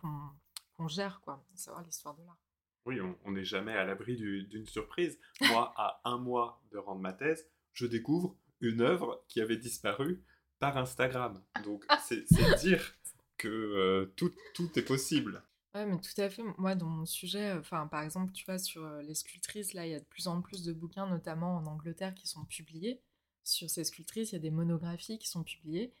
[0.76, 2.38] qu'on, gère, quoi, savoir l'histoire de l'art.
[2.84, 5.18] Oui, on n'est jamais à l'abri d'une surprise.
[5.40, 10.24] Moi, à un mois de rendre ma thèse, je découvre une œuvre qui avait disparu
[10.58, 11.42] par Instagram.
[11.64, 12.24] Donc c'est
[12.60, 12.94] dire
[13.36, 15.42] que euh, tout, tout, est possible.
[15.74, 16.42] Ouais, mais tout à fait.
[16.56, 19.86] Moi, dans mon sujet, euh, enfin, par exemple, tu vois, sur euh, les sculptrices, là,
[19.86, 23.02] il y a de plus en plus de bouquins, notamment en Angleterre, qui sont publiés.
[23.44, 25.92] Sur ces sculptrices, il y a des monographies qui sont publiées.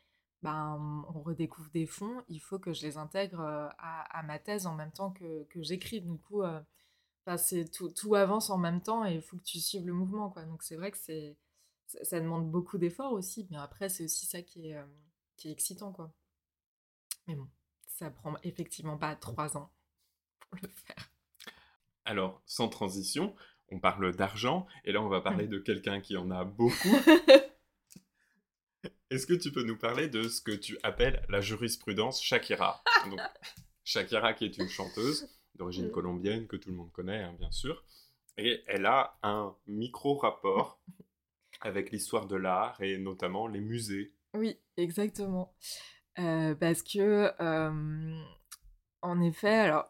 [0.42, 3.40] Ben, on redécouvre des fonds, il faut que je les intègre
[3.78, 6.00] à, ma thèse en même temps que, que j'écris.
[6.00, 9.86] Du coup, euh, tout, tout avance en même temps et il faut que tu suives
[9.86, 10.30] le mouvement.
[10.30, 10.44] Quoi.
[10.44, 11.36] Donc c'est vrai que c'est
[11.86, 14.86] ça, demande beaucoup d'efforts aussi, mais après, c'est aussi ça qui est, euh,
[15.36, 16.12] qui est excitant, quoi.
[17.26, 17.48] Mais bon,
[17.86, 19.72] ça prend effectivement pas trois ans
[20.40, 21.10] pour le faire.
[22.04, 23.34] Alors, sans transition,
[23.70, 26.88] on parle d'argent, et là, on va parler de quelqu'un qui en a beaucoup.
[29.10, 32.82] Est-ce que tu peux nous parler de ce que tu appelles la jurisprudence Shakira?
[33.10, 33.20] Donc,
[33.84, 37.84] Shakira, qui est une chanteuse d'origine colombienne que tout le monde connaît, hein, bien sûr,
[38.36, 40.80] et elle a un micro-rapport
[41.66, 44.14] avec l'histoire de l'art et notamment les musées.
[44.34, 45.54] Oui, exactement.
[46.18, 47.32] Euh, parce que,
[49.02, 49.88] en effet, alors,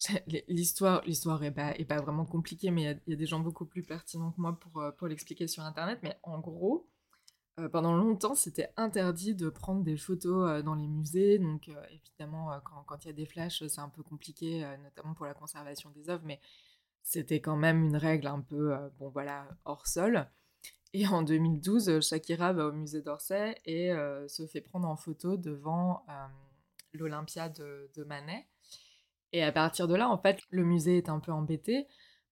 [0.48, 4.32] l'histoire, l'histoire est pas, vraiment compliquée, mais il y, a des gens beaucoup plus pertinents
[4.32, 6.00] que moi pour, euh, pour l'expliquer sur Internet.
[6.02, 6.88] Mais en gros,
[7.60, 11.38] euh, pendant longtemps, c'était interdit de prendre des photos dans les musées.
[11.38, 12.50] Donc, évidemment,
[12.86, 16.08] quand il y a des flashs, c'est un peu compliqué, notamment pour la conservation des
[16.08, 16.40] œuvres, mais
[17.02, 20.26] c'était quand même une règle un peu, bon voilà, hors sol.
[20.94, 24.96] Et en 2012, euh, Shakira va au musée d'Orsay et euh, se fait prendre en
[24.96, 26.12] photo devant euh,
[26.92, 28.46] l'Olympia de, Manet.
[29.32, 31.86] Et à partir de là, en fait, le musée est un peu embêté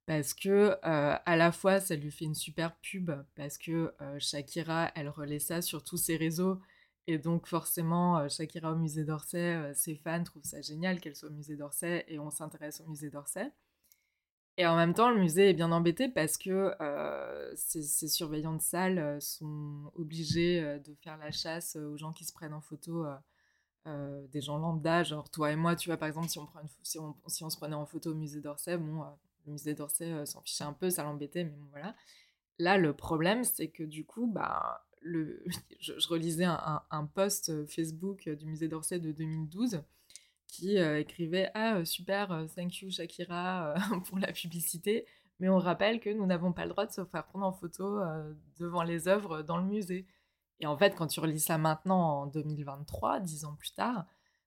[0.07, 5.09] parce que à la fois ça lui fait une super pub parce que Shakira elle
[5.09, 6.59] relaie ça sur tous ses réseaux
[7.07, 11.33] et donc forcément Shakira au musée d'Orsay ses fans trouvent ça génial qu'elle soit au
[11.33, 13.53] musée d'Orsay et on s'intéresse au musée d'Orsay
[14.61, 16.73] et en même temps le musée est bien embêté parce que
[17.55, 22.55] ses, surveillants de salle sont obligés de faire la chasse aux gens qui se prennent
[22.55, 23.07] en photo
[23.87, 26.29] des gens lambda genre toi et moi tu vois par exemple
[26.83, 29.05] si on, se prenait en photo au musée d'Orsay bon
[29.47, 31.95] le musée d'Orsay euh, s'en fichait un peu, ça l'embêtait, mais voilà.
[32.59, 35.45] Là, le problème, c'est que du coup, bah, le,
[35.81, 39.83] je, relisais un, post euh, Facebook du musée d'Orsay de 2012
[40.53, 43.75] qui euh, écrivait Ah, super, thank you Shakira
[44.07, 45.07] pour la publicité,
[45.39, 48.01] mais on rappelle que nous n'avons pas le droit de se faire prendre en photo
[48.59, 50.07] devant les œuvres dans le musée.
[50.61, 54.07] Et en fait, quand tu relis ça maintenant en 2023, dix ans plus tard,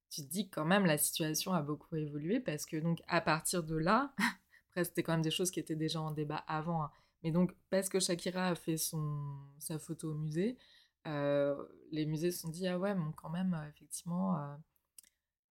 [0.09, 3.19] tu te dis que quand même la situation a beaucoup évolué parce que donc à
[3.21, 4.13] partir de là,
[4.73, 6.83] Après, c'était quand même des choses qui étaient déjà en débat avant.
[6.83, 6.91] Hein.
[7.21, 9.21] Mais donc, parce que Shakira a fait son,
[9.59, 10.57] sa photo au musée,
[11.05, 11.55] euh,
[11.91, 14.55] les musées se sont dit, ah ouais, bon, quand même, euh, effectivement, euh,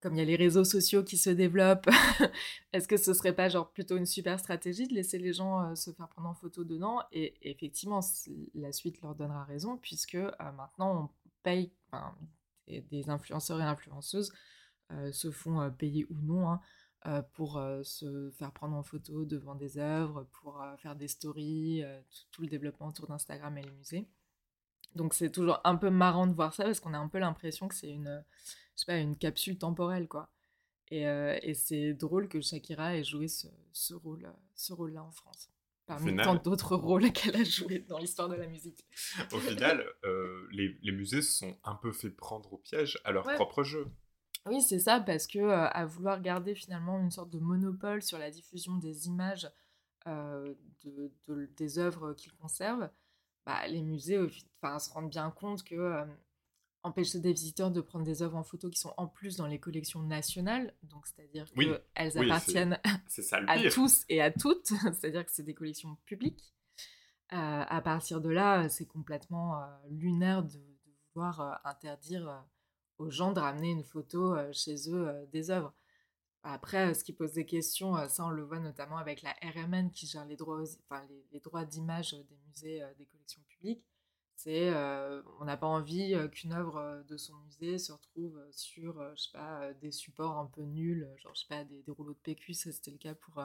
[0.03, 1.89] comme il y a les réseaux sociaux qui se développent,
[2.73, 5.91] est-ce que ce serait pas genre plutôt une super stratégie de laisser les gens se
[5.93, 7.01] faire prendre en photo dedans?
[7.13, 8.01] Et, effectivement,
[8.55, 11.09] la suite leur donnera raison, puisque maintenant, on
[11.43, 11.73] paye,
[12.67, 14.33] des, des, influenceurs et influenceuses
[15.13, 16.49] se font payer ou non.
[16.49, 16.61] Hein,
[17.07, 21.09] euh, pour euh, se faire prendre en photo devant des œuvres, pour euh, faire des
[21.09, 21.83] stories,
[22.31, 24.07] tout, le développement autour d'Instagram et les musées.
[24.95, 27.67] Donc c'est toujours un peu marrant de voir ça parce qu'on a un peu l'impression
[27.67, 28.25] que c'est une,
[28.77, 30.31] je sais pas, une capsule temporelle quoi.
[30.91, 35.51] Et, et c'est drôle que Shakira ait joué ce, ce rôle, ce rôle-là en France
[35.87, 38.87] parmi tant d'autres rôles qu'elle a joué dans l'histoire de la musique.
[39.33, 39.85] Au final,
[40.51, 43.87] les, les, musées se sont un peu fait prendre au piège à leur propre jeu.
[44.47, 48.31] Oui, c'est ça, parce que à vouloir garder finalement une sorte de monopole sur la
[48.31, 49.49] diffusion des images
[50.07, 51.17] de,
[51.57, 52.91] des œuvres qu'ils conservent,
[53.47, 54.19] bah, les musées
[54.61, 56.05] enfin, se rendent bien compte que
[56.83, 59.59] empêcher des visiteurs de prendre des œuvres en photo qui sont en plus dans les
[59.59, 62.79] collections nationales, donc c'est-à-dire qu'elles appartiennent
[63.47, 66.55] à tous et à toutes, c'est-à-dire que c'est des collections publiques.
[67.29, 72.45] à partir de là, c'est complètement lunaire de, de vouloir interdire
[72.99, 75.73] aux gens de ramener une photo chez eux des œuvres.
[76.45, 80.09] Après, ce qui pose des questions, ça on le voit notamment avec la RMN qui
[80.09, 83.85] gère les droits, enfin, les, droits d'image des musées, des collections publiques.
[84.43, 84.75] C'est,
[85.39, 89.73] on n'a pas envie qu'une œuvre de son musée se retrouve sur, je sais pas,
[89.75, 92.91] des supports un peu nuls, genre, je sais pas, des, rouleaux de PQ, ça c'était
[92.91, 93.41] le cas pour...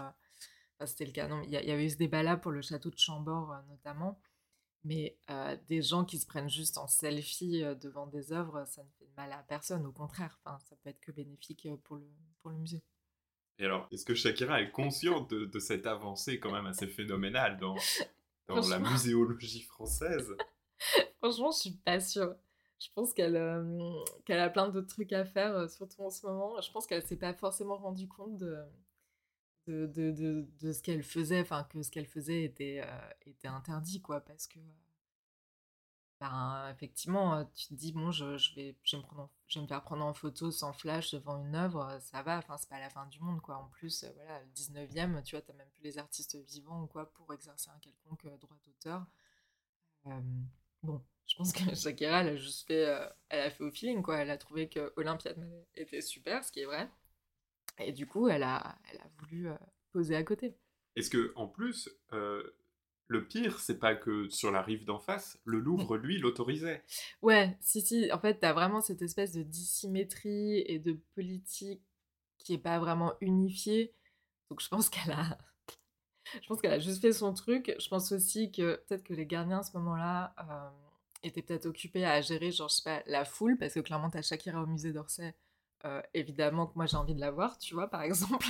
[0.85, 2.97] c'était le cas, non, il y, y, avait eu ce débat-là pour le château de
[2.97, 4.19] Chambord notamment.
[4.83, 5.17] Mais
[5.67, 9.15] des gens qui se prennent juste en selfie devant des œuvres, ça ne fait de
[9.17, 9.85] mal à personne.
[9.85, 12.07] Au contraire, enfin, ça peut être que bénéfique pour le,
[12.39, 12.81] pour le musée.
[13.59, 17.57] Et alors, est-ce que Shakira est consciente de, de, cette avancée quand même assez phénoménale
[17.57, 17.75] dans,
[18.47, 20.35] dans la muséologie française?
[21.21, 22.35] Franchement, je suis pas sûre.
[22.79, 26.61] Je pense qu'elle a plein d'autres trucs à faire, surtout en ce moment.
[26.61, 28.57] Je pense qu'elle s'est pas forcément rendue compte de,
[29.67, 32.83] de, de, de, ce qu'elle faisait, enfin que ce qu'elle faisait était,
[33.25, 34.59] était interdit, quoi, parce que,
[36.19, 39.83] ben, effectivement, tu te dis, bon, je, je, vais, je, vais me prendre me faire
[39.83, 43.05] prendre en photo sans flash devant une œuvre, ça va, enfin, c'est pas la fin
[43.07, 43.57] du monde, quoi.
[43.57, 47.11] En plus, voilà, le 19e, tu vois, t'as même plus les artistes vivants ou quoi
[47.13, 49.05] pour exercer un quelconque droit d'auteur.
[50.83, 52.87] Bon, je pense que Shakira, elle a juste fait,
[53.29, 54.17] elle a fait au feeling, quoi.
[54.17, 55.37] Elle a trouvé que Olympiade
[55.75, 56.89] était super, ce qui est vrai.
[57.79, 59.55] Et du coup, elle a, elle a voulu euh,
[59.91, 60.55] poser à côté.
[60.95, 62.55] Est-ce que, en plus, euh,
[63.07, 66.83] le pire, c'est pas que sur la rive d'en face, le Louvre, lui, l'autorisait?
[67.21, 68.11] Ouais, si, si.
[68.11, 71.83] En fait, t'as vraiment cette espèce de dissymétrie et de politique
[72.39, 73.93] qui est pas vraiment unifiée.
[74.49, 75.37] Donc, je pense qu'elle a.
[76.33, 77.73] je pense qu'elle a juste fait son truc.
[77.79, 80.69] Je pense aussi que peut-être que les gardiens à ce moment-là euh,
[81.23, 84.21] étaient peut-être occupés à gérer, genre, je sais pas, la foule, parce que clairement, t'as
[84.21, 85.35] Shakira au musée d'Orsay
[85.85, 88.47] euh, évidemment que moi j'ai envie de la voir, tu vois, par exemple.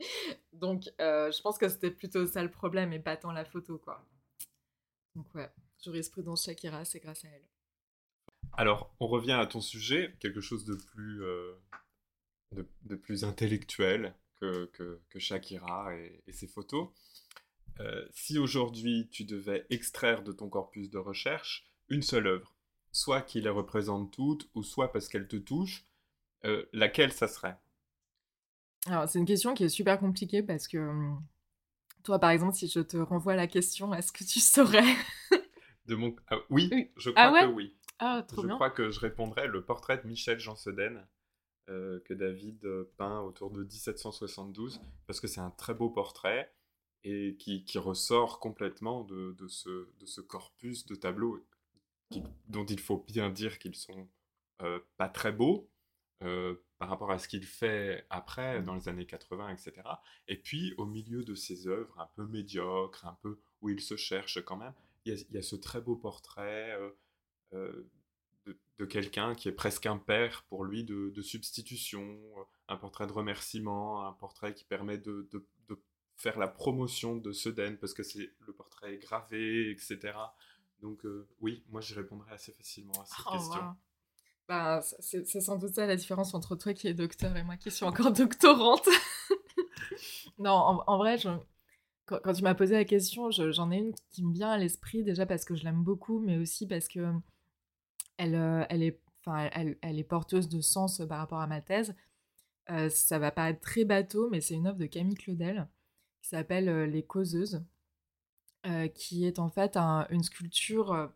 [0.52, 3.78] Donc, euh, je pense que c'était plutôt ça le problème et pas tant la photo,
[3.78, 4.04] quoi.
[5.16, 5.50] Donc, ouais,
[5.82, 7.44] jurisprudence Shakira, c'est grâce à elle.
[8.52, 11.22] Alors, on revient à ton sujet, quelque chose de plus,
[12.52, 16.88] de, plus intellectuel que, que, Shakira et, et, ses photos.
[18.10, 22.54] si aujourd'hui tu devais extraire de ton corpus de recherche une seule œuvre,
[22.92, 25.86] soit qui les représente toutes, ou soit parce qu'elle te touche,
[26.44, 27.58] euh, laquelle ça serait?
[28.86, 31.22] Alors, c'est une question qui est super compliquée parce que hum,
[32.04, 34.94] toi, par exemple, si je te renvoie la question, est-ce que tu saurais
[35.86, 36.14] de mon...
[36.28, 37.74] Ah, oui, je ah crois que oui.
[37.98, 40.54] Ah, trop je crois que je répondrais le portrait de Michel Jean
[41.68, 46.52] euh, que David peint autour de 1772 parce que c'est un très beau portrait
[47.04, 51.44] et qui, qui ressort complètement de, de, ce, de ce corpus de tableaux
[52.48, 54.08] dont il faut bien dire qu'ils sont
[54.62, 55.70] euh, pas très beaux
[56.22, 59.72] euh, par rapport à ce qu'il fait après, dans les années 80, etc.
[60.26, 63.96] Et puis, au milieu de ses œuvres un peu médiocres, un peu où il se
[63.96, 66.78] cherche quand même, il y a, il y a ce très beau portrait
[67.52, 67.90] euh,
[68.48, 72.18] de, de quelqu'un qui est presque un père pour lui de, de, substitution,
[72.68, 75.46] un portrait de remerciement, un portrait qui permet de, de
[76.18, 80.36] faire la promotion de Sedaine parce que c'est le portrait est gravé, etc.
[80.80, 83.60] Donc euh, oui, moi je répondrai assez facilement à cette Oh, question.
[83.60, 83.74] wow.
[84.48, 87.70] Bah, c'est sans doute ça la différence entre toi qui es docteur et moi qui
[87.70, 88.88] suis encore doctorante.
[90.38, 91.28] non, en, en vrai, je-
[92.06, 94.58] quand, quand tu m'as posé la question, je- j'en ai une qui me vient à
[94.58, 97.12] l'esprit déjà parce que je l'aime beaucoup, mais aussi parce que
[98.18, 99.00] elle, euh, elle, est,
[99.82, 101.94] elle, est porteuse de sens par rapport à ma thèse.
[102.70, 105.68] Euh, ça va paraître très bateau, mais c'est une œuvre de Camille Claudel
[106.22, 107.64] qui s'appelle euh, Les Causeuses,
[108.66, 111.06] euh, qui est en fait un- une sculpture euh,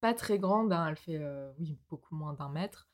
[0.00, 2.88] pas très grande, hein, elle fait euh, oui beaucoup moins d'un mètre,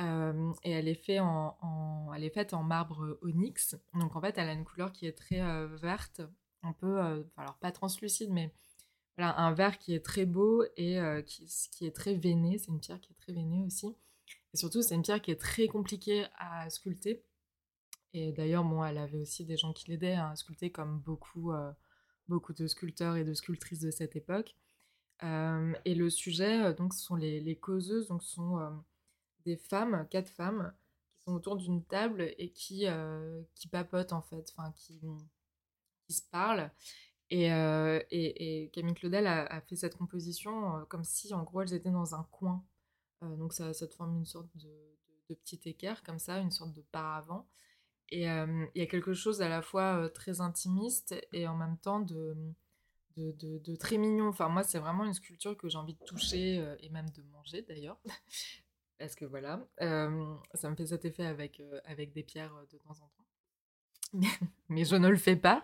[0.00, 3.76] euh, et elle est, faite en marbre onyx.
[3.94, 6.20] Donc en fait, elle a une couleur qui est très euh, verte,
[6.62, 8.52] un peu, euh, alors pas translucide, mais
[9.16, 12.58] voilà, un vert qui est très beau et euh, qui, qui est très veiné.
[12.58, 13.96] C'est une pierre qui est très veinée aussi.
[14.52, 17.24] Et surtout, c'est une pierre qui est très compliquée à sculpter.
[18.12, 21.72] Et d'ailleurs, bon, elle avait aussi des gens qui l'aidaient à sculpter, comme beaucoup, euh,
[22.28, 24.54] beaucoup de sculpteurs et de sculptrices de cette époque.
[25.22, 28.58] Euh, et le sujet, donc, ce sont les, les causeuses, donc, ce sont
[29.44, 30.72] des femmes, quatre femmes,
[31.14, 32.86] qui sont autour d'une table et qui,
[33.54, 35.00] qui papotent, en fait, enfin, qui,
[36.06, 36.70] qui se parlent.
[37.30, 41.74] Et, euh, et, Camille Claudel a, fait cette composition euh, comme si, en gros, elles
[41.74, 42.64] étaient dans un coin.
[43.22, 44.68] Euh, donc, ça, ça te forme une sorte de,
[45.28, 47.48] de, petit équerre, comme ça, une sorte de paravent.
[48.10, 51.98] Et il y a quelque chose à la fois très intimiste et en même temps
[51.98, 52.36] de,
[53.80, 54.28] très mignon.
[54.28, 57.62] Enfin, moi, c'est vraiment une sculpture que j'ai envie de toucher et même de manger
[57.62, 57.98] d'ailleurs.
[59.00, 61.60] Parce que voilà, ça me fait cet effet avec,
[62.12, 63.25] des pierres de temps en temps.
[64.68, 65.62] Mais, je ne le fais pas.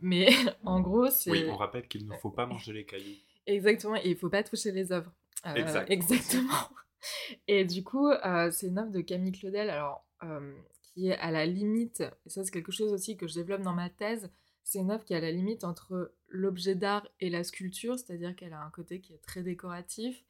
[0.00, 0.28] Mais
[0.64, 1.30] en gros, c'est.
[1.30, 3.16] Oui, on rappelle qu'il ne faut pas manger les cailloux.
[3.46, 5.12] Exactement, et il faut pas toucher les œuvres.
[5.46, 5.90] Euh, Exact.
[5.90, 6.68] Exactement.
[7.46, 11.30] Et du coup, euh, c'est une œuvre de Camille Claudel, alors euh, qui est à
[11.30, 14.30] la limite, et ça c'est quelque chose aussi que je développe dans ma thèse,
[14.64, 18.34] c'est une œuvre qui est à la limite entre l'objet d'art et la sculpture, c'est-à-dire
[18.34, 20.24] qu'elle a un côté qui est très décoratif.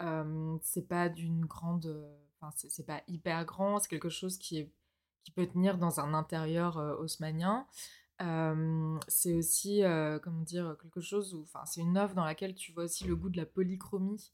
[0.00, 2.04] Euh, c'est pas d'une grande,
[2.40, 4.72] enfin c'est pas hyper grand, c'est quelque chose qui est
[5.24, 7.66] qui peut tenir dans un intérieur haussmannien.
[8.22, 12.54] Euh, c'est aussi, euh, comment dire, quelque chose où, enfin, c'est une œuvre dans laquelle
[12.54, 14.32] tu vois aussi le goût de la polychromie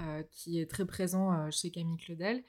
[0.00, 2.42] euh, qui est très présent chez Camille Claudel.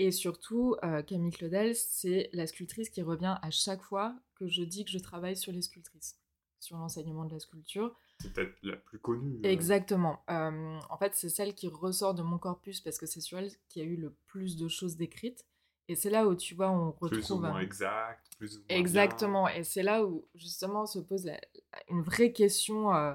[0.00, 0.76] Et surtout,
[1.08, 4.98] Camille Claudel, c'est la sculptrice qui revient à chaque fois que je dis que je
[4.98, 6.20] travaille sur les sculptrices,
[6.60, 7.96] sur l'enseignement de la sculpture.
[8.20, 9.40] C'est peut-être la plus connue.
[9.44, 10.22] euh, Exactement.
[10.28, 13.82] En fait, c'est celle qui ressort de mon corpus parce que c'est sur elle qu'il
[13.82, 15.44] y a eu le plus de choses décrites.
[15.88, 17.10] Et c'est là où tu vois, on retrouve.
[17.10, 18.76] Plus ou moins exact, plus ou moins bien.
[18.76, 21.40] Exactement, et c'est là où justement se pose la-
[21.88, 23.14] une vraie question, euh,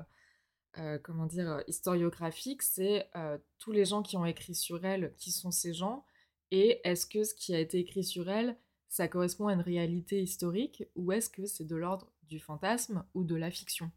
[0.79, 5.13] euh, comment dire, euh, historiographique, c'est euh, tous les gens qui ont écrit sur elle,
[5.17, 6.03] qui sont ces gens,
[6.49, 8.57] et est-ce que ce qui a été écrit sur elle,
[8.89, 13.23] ça correspond à une réalité historique, ou est-ce que c'est de l'ordre du fantasme ou
[13.23, 13.91] de la fiction?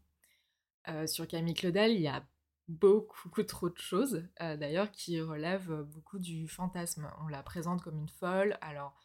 [1.05, 2.25] Sur Camille Claudel, il y a
[2.67, 7.09] beaucoup, trop de choses, euh, d'ailleurs, qui relèvent beaucoup du fantasme.
[7.23, 8.95] On la présente comme une folle, alors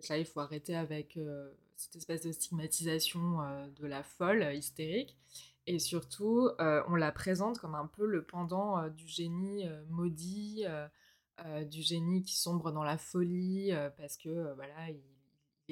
[0.00, 4.54] Déjà, il faut arrêter avec euh, cette espèce de stigmatisation euh, de la folle euh,
[4.54, 5.16] hystérique.
[5.66, 9.84] Et surtout, euh, on la présente comme un peu le pendant euh, du génie euh,
[9.90, 10.88] maudit, euh,
[11.44, 15.02] euh, du génie qui sombre dans la folie, euh, parce que euh, voilà, il,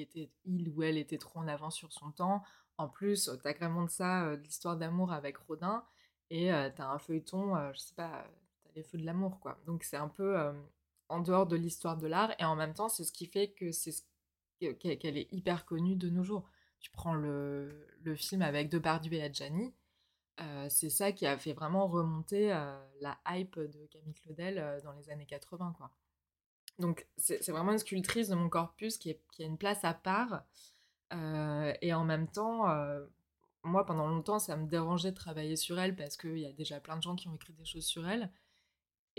[0.01, 2.43] était, il ou elle était trop en avance sur son temps.
[2.77, 5.83] En plus, tu t'agrémentes de ça euh, de l'histoire d'amour avec Rodin,
[6.29, 8.25] et euh, t'as un feuilleton, euh, je sais pas,
[8.63, 9.57] t'as les feux de l'amour, quoi.
[9.65, 10.37] Donc c'est un peu
[11.09, 13.71] en dehors de l'histoire de l'art, et en même temps, c'est ce qui fait que
[13.71, 14.03] c'est ce
[14.61, 16.47] que- qu'elle est hyper connue de nos jours.
[16.79, 19.73] Tu prends le, le film avec Depardieu et Adjani,
[20.69, 22.47] c'est ça qui a fait vraiment remonter
[23.01, 25.91] la hype de Camille Claudel dans les années 80, quoi.
[26.77, 30.43] Donc c'est vraiment une sculptrice de mon corpus qui, a une place à part,
[31.81, 32.67] et en même temps,
[33.69, 36.79] moi pendant longtemps ça me dérangeait de travailler sur elle parce qu'il y a déjà
[36.79, 38.31] plein de gens qui ont écrit des choses sur elle,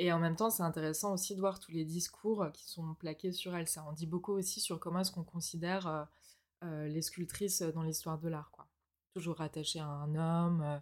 [0.03, 2.95] et en même temps, c'est intéressant aussi de voir tous les discours euh, qui sont
[2.95, 3.69] plaqués sur elle.
[3.69, 6.05] Ça en dit beaucoup aussi sur comment est-ce qu'on considère euh,
[6.65, 8.67] euh, les sculptrices dans l'histoire de l'art, quoi.
[9.15, 10.81] Toujours rattachées à un homme.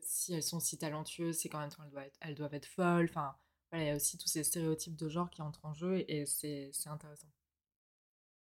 [0.00, 3.06] si elles sont si talentueuses, c'est qu'en même temps doivent être, elles doivent être folles.
[3.10, 3.36] Enfin,
[3.70, 6.26] voilà, il y a aussi tous ces stéréotypes de genre qui entrent en jeu et
[6.26, 7.28] c'est intéressant.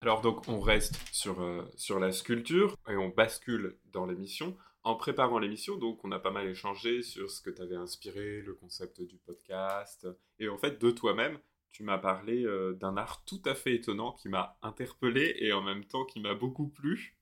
[0.03, 4.57] Alors donc on reste sur, euh, sur la sculpture et on bascule dans l'émission.
[4.82, 8.53] En préparant l'émission, donc on a pas mal échangé sur ce que t'avais inspiré, le
[8.55, 10.09] concept du podcast.
[10.40, 11.38] Et en fait, de toi-même,
[11.70, 15.62] tu m'as parlé euh, d'un art tout à fait étonnant qui m'a interpellé et en
[15.62, 17.16] même temps qui m'a beaucoup plu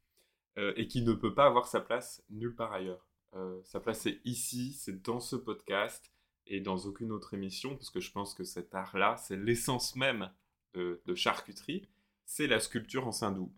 [0.57, 3.07] euh, et qui ne peut pas avoir sa place nulle part ailleurs.
[3.62, 6.11] Sa place est ici, c'est dans ce podcast
[6.47, 10.33] et dans aucune autre émission parce que je pense que cet art-là, c'est l'essence même
[10.74, 11.89] de charcuterie,
[12.31, 13.53] c'est la sculpture en saindoux.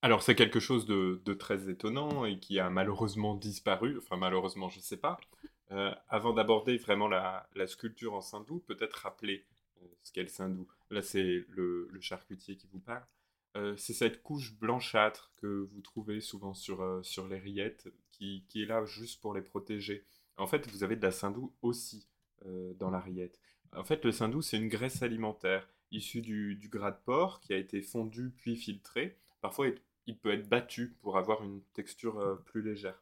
[0.00, 4.78] Alors c'est quelque chose de, très étonnant et qui a malheureusement disparu, enfin malheureusement je
[4.78, 5.18] sais pas.
[5.72, 9.44] Euh, avant d'aborder vraiment la, sculpture en saindoux, peut-être rappeler
[9.82, 10.68] euh, ce qu'est le saindoux.
[10.90, 13.04] Là c'est le, charcutier qui vous parle.
[13.56, 18.84] Euh, c'est cette couche blanchâtre que vous trouvez souvent sur, les rillettes qui, est là
[18.84, 20.04] juste pour les protéger.
[20.36, 22.06] En fait, vous avez de la saindoux aussi
[22.78, 23.40] dans la rillette.
[23.76, 27.52] En fait, le saindoux, c'est une graisse alimentaire issue du, du gras de porc qui
[27.52, 29.18] a été fondu puis filtré.
[29.40, 33.00] Parfois, il, il peut être battu pour avoir une texture euh, plus légère.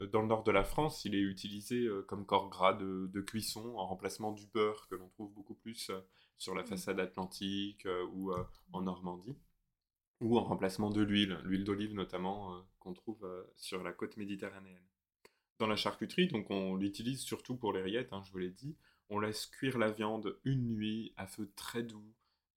[0.00, 3.08] Euh, Dans le nord de la France, il est utilisé euh, comme corps gras de,
[3.12, 6.00] de cuisson en remplacement du beurre que l'on trouve beaucoup plus euh,
[6.38, 8.32] sur la façade atlantique ou
[8.72, 9.36] en Normandie
[10.20, 13.24] ou en remplacement de l'huile, l'huile d'olive notamment, qu'on trouve
[13.54, 14.82] sur la côte méditerranéenne.
[15.60, 18.76] Dans la charcuterie, donc on l'utilise surtout pour les rillettes, hein, je vous l'ai dit,
[19.08, 22.12] on laisse cuire la viande une nuit à feu très doux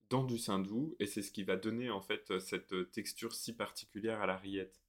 [0.10, 4.22] dans du saindoux, et c'est ce qui va donner en fait cette texture si particulière
[4.22, 4.82] à la rillette.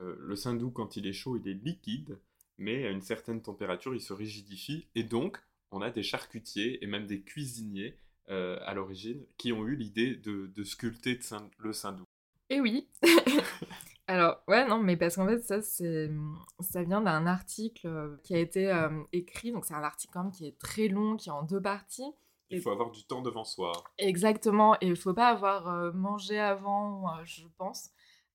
[0.00, 2.18] Euh, le saindoux, quand il est chaud, il est liquide,
[2.58, 6.86] mais à une certaine température, il se rigidifie, et donc on a des charcutiers et
[6.86, 7.96] même des cuisiniers
[8.28, 11.18] euh, à l'origine qui ont eu l'idée de, sculpter
[11.58, 12.04] le saindoux.
[12.48, 12.88] Et oui.
[14.06, 18.38] Alors, ouais, non, mais parce qu'en fait, ça, ça vient d'un article euh, qui a
[18.38, 19.52] été euh, écrit.
[19.52, 22.12] Donc, c'est un article quand même qui est très long, qui est en deux parties.
[22.50, 23.72] Il faut avoir du temps devant soi.
[23.98, 24.74] Exactement.
[24.80, 27.90] Et il faut pas avoir euh, mangé avant, euh, je pense.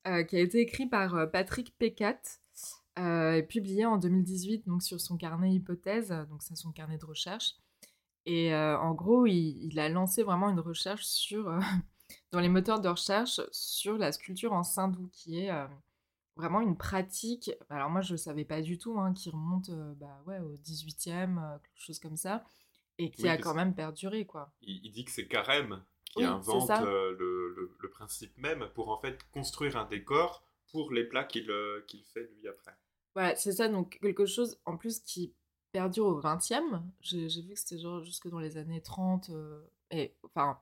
[0.08, 2.20] euh, qui a été écrit par Patrick Pécat
[2.98, 6.10] et publié en 2018 donc, sur son carnet hypothèse.
[6.30, 7.56] Donc, c'est son carnet de recherche.
[8.26, 11.52] Et en gros, il, il a lancé vraiment une recherche sur,
[12.32, 15.52] dans les moteurs de recherche sur la sculpture en saindoux, qui est
[16.38, 17.52] vraiment une pratique.
[17.70, 21.38] Alors moi, je ne savais pas du tout, hein, qui remonte bah, ouais, au 18e,
[21.38, 22.44] euh, quelque chose comme ça,
[22.98, 24.52] et qui Oui, a quand même perduré, quoi.
[24.62, 28.70] Il, il dit que c'est Carême qui Oui, invente euh, le, le- le principe même
[28.76, 32.76] pour en fait construire un décor pour les plats qu'il euh, qu'il fait lui après.
[33.14, 35.34] Voilà, c'est ça, donc quelque chose en plus qui
[35.72, 36.82] perdure au 20e.
[37.02, 39.30] J'ai vu que c'était genre jusque dans les années 30.
[39.30, 40.60] euh, et enfin,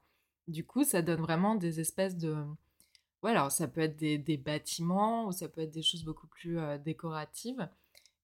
[0.48, 2.36] du coup, ça donne vraiment des espèces de.
[3.24, 6.60] Alors ça peut être des, des bâtiments ou ça peut être des choses beaucoup plus
[6.60, 7.70] euh, décoratives.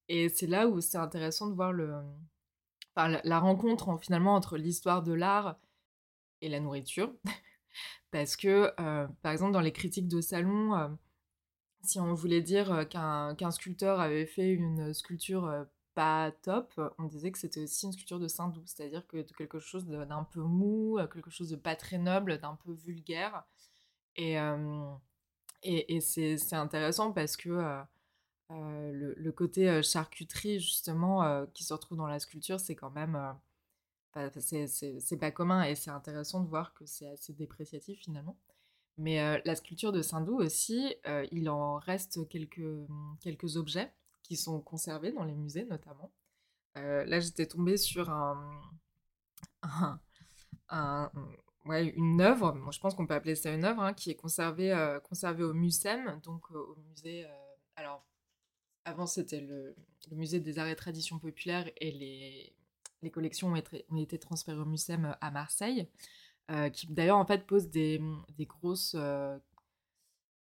[0.08, 1.94] Et c'est là où c'est intéressant de voir le,
[3.08, 5.58] la, rencontre en- finalement entre l'histoire de l'art
[6.42, 7.12] et la nourriture.
[8.12, 10.88] Parce que, euh, par exemple, dans les critiques de salon, euh,
[11.82, 17.32] si on voulait dire euh, qu'un sculpteur avait fait une sculpture pas top, on disait
[17.32, 21.30] que c'était aussi une sculpture de saindoux, c'est-à-dire que quelque chose d'un peu mou, quelque
[21.30, 23.44] chose de pas très noble, d'un peu vulgaire.
[24.16, 24.36] Et,
[25.62, 27.82] et, et c'est intéressant parce que
[28.50, 32.90] euh, le, côté euh, charcuterie, justement, euh, qui se retrouve dans la sculpture, c'est quand
[32.90, 33.16] même...
[34.16, 38.36] euh, c'est pas commun et c'est intéressant de voir que c'est assez dépréciatif finalement.
[38.98, 40.94] Mais la sculpture de Saint-Doux aussi,
[41.30, 42.86] il en reste quelques,
[43.20, 43.90] quelques objets
[44.22, 46.10] qui sont conservés dans les musées notamment.
[46.74, 48.60] Là, j'étais tombée sur un,
[51.70, 54.98] une œuvre, bon, je pense qu'on peut appeler ça une œuvre, hein, qui est conservée,
[55.04, 57.26] conservée au MUSEM, donc au musée.
[57.76, 58.04] alors,
[58.84, 59.74] avant, c'était le,
[60.10, 62.52] le musée des arts et traditions populaires et les,
[63.02, 65.88] les collections ont été, ont été transférées au MUSEM à Marseille,
[66.50, 68.00] euh, qui d'ailleurs en fait pose des,
[68.36, 68.94] des grosses.
[68.98, 69.38] euh,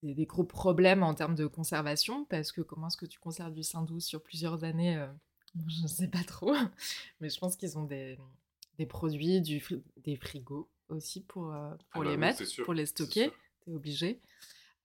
[0.03, 3.53] des, des gros problèmes en termes de conservation, parce que comment est-ce que tu conserves
[3.53, 5.07] du saindoux sur plusieurs années euh,
[5.69, 6.55] Je ne sais pas trop,
[7.21, 8.19] mais je pense qu'ils ont des,
[8.79, 9.63] des produits, du,
[9.97, 13.33] des frigos aussi pour, euh, pour Ah bah les oui, mettre, pour les stocker,
[13.65, 14.21] t'es obligé.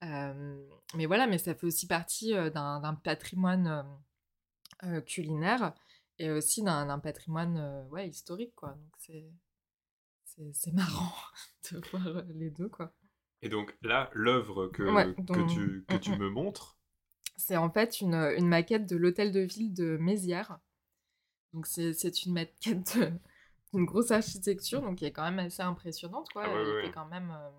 [0.04, 3.86] Euh, mais voilà, mais ça fait aussi partie euh, d'un patrimoine
[4.84, 5.74] euh, culinaire
[6.20, 8.72] et aussi d'un patrimoine ouais, historique, quoi.
[8.72, 9.16] Donc
[10.54, 11.14] c'est marrant
[11.72, 12.94] de voir les deux, quoi.
[13.42, 16.20] Et donc là, l'œuvre que, Ouais, que tu, que tu Mm, mm.
[16.20, 16.78] me montres,
[17.36, 20.60] C'est en fait une, une maquette de l'hôtel de ville de Mézières.
[21.54, 22.98] Donc c'est une maquette
[23.74, 26.44] d'une grosse architecture, donc qui est quand même assez impressionnante, quoi.
[26.46, 27.32] Ah ouais, ouais, quand même...
[27.32, 27.50] euh,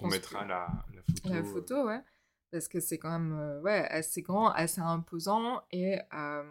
[0.00, 1.28] on, mettra que- la, la photo.
[1.28, 2.02] la euh, photo, ouais.
[2.50, 6.50] Parce que c'est quand même euh, ouais, assez grand, assez imposant et, euh,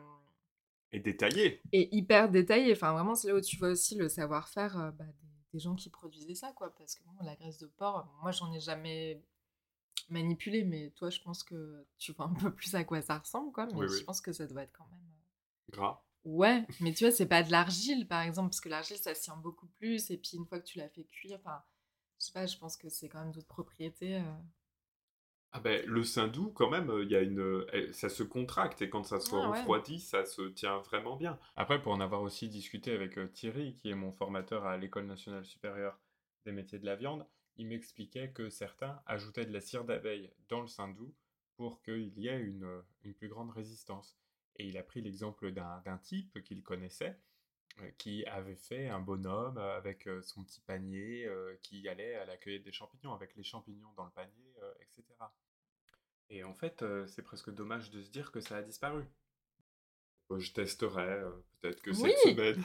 [0.91, 1.61] Et détaillée.
[1.71, 2.71] et hyper détaillé.
[2.73, 5.05] Enfin, vraiment, c'est là où tu vois aussi le savoir-faire euh, bah,
[5.53, 6.73] des, gens qui produisaient ça, quoi.
[6.75, 9.23] Parce que bon, la graisse de porc, moi, j'en ai jamais
[10.09, 13.51] manipulé, mais toi, je pense que tu vois un peu plus à quoi ça ressemble,
[13.51, 13.65] quoi.
[13.65, 14.03] Mais Oui, je oui.
[14.05, 14.99] pense que ça doit être quand même.
[15.01, 16.03] euh, Gras.
[16.25, 19.21] Ouais, mais tu vois, c'est pas de l'argile, par exemple, parce que l'argile, ça se
[19.23, 20.11] tient beaucoup plus.
[20.11, 21.63] Et puis, une fois que tu l'as fait cuire, enfin,
[22.27, 24.15] sais pas, je pense que c'est quand même d'autres propriétés.
[24.17, 24.21] euh.
[25.51, 28.89] Ah ben, le saindoux, quand même, il y a une, elle- ça se contracte et
[28.89, 29.57] quand ça se Ah ouais.
[29.57, 31.37] refroidit, ça se tient vraiment bien.
[31.55, 35.05] Après, pour en avoir aussi discuté avec euh, Thierry, qui est mon formateur à l'École
[35.05, 35.99] nationale supérieure
[36.45, 37.25] des métiers de la viande,
[37.57, 41.13] il m'expliquait que certains ajoutaient de la cire d'abeille dans le saindoux
[41.55, 44.17] pour qu'il y ait une, euh, une plus grande résistance.
[44.57, 47.17] Et il a pris l'exemple d'un type qu'il connaissait, euh,
[47.97, 52.25] qui avait fait un bonhomme euh, avec euh, son petit panier, euh, qui allait à
[52.25, 55.03] la cueillette des champignons, avec les champignons dans le panier, etc.
[56.29, 59.05] Et en fait, c'est presque dommage de se dire que ça a disparu.
[60.35, 61.21] Je testerai,
[61.61, 62.11] peut-être que Oui.
[62.23, 62.63] cette semaine.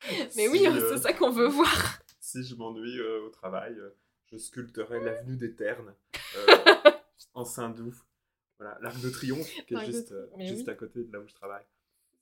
[0.36, 1.98] Mais oui, si, c'est ça qu'on veut voir.
[2.20, 3.76] si je m'ennuie au travail,
[4.30, 5.94] je sculpterai l'avenue des Ternes
[6.36, 6.46] euh,
[7.34, 7.94] en Saint-Doux.
[8.58, 10.70] Voilà, l'arc de triomphe qui est juste, juste oui.
[10.70, 11.64] à côté de là où je travaille.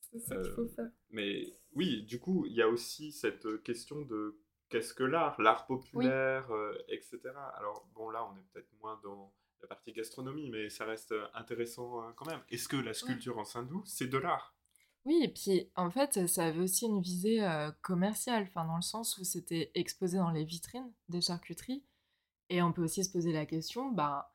[0.00, 0.90] C'est ça qu'il faut faire.
[1.11, 1.46] Mais
[1.77, 6.51] oui, du coup, il y a aussi cette question de qu'est-ce que l'art, l'art populaire,
[6.51, 7.20] euh, etc.
[7.57, 12.03] Alors, bon, là, on est peut-être moins dans la partie gastronomie, mais ça reste intéressant
[12.03, 12.41] euh, quand même.
[12.51, 14.55] Est-ce que la sculpture en saindoux, c'est de l'art?
[15.05, 18.83] Oui, et puis en fait, ça avait aussi une visée euh, commerciale, enfin dans le
[18.83, 21.85] sens où c'était exposé dans les vitrines des charcuteries.
[22.49, 24.35] Et on peut aussi se poser la question, bah,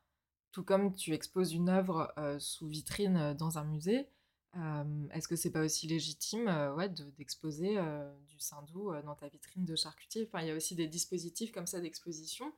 [0.51, 4.07] tout comme tu exposes une œuvre sous vitrine dans un musée,
[4.53, 9.27] est-ce que c'est pas aussi légitime ouais, de- d'exposer euh, du saindoux euh, dans ta
[9.27, 10.27] vitrine de charcutier?
[10.27, 12.51] Enfin, il y a aussi des dispositifs comme ça d'exposition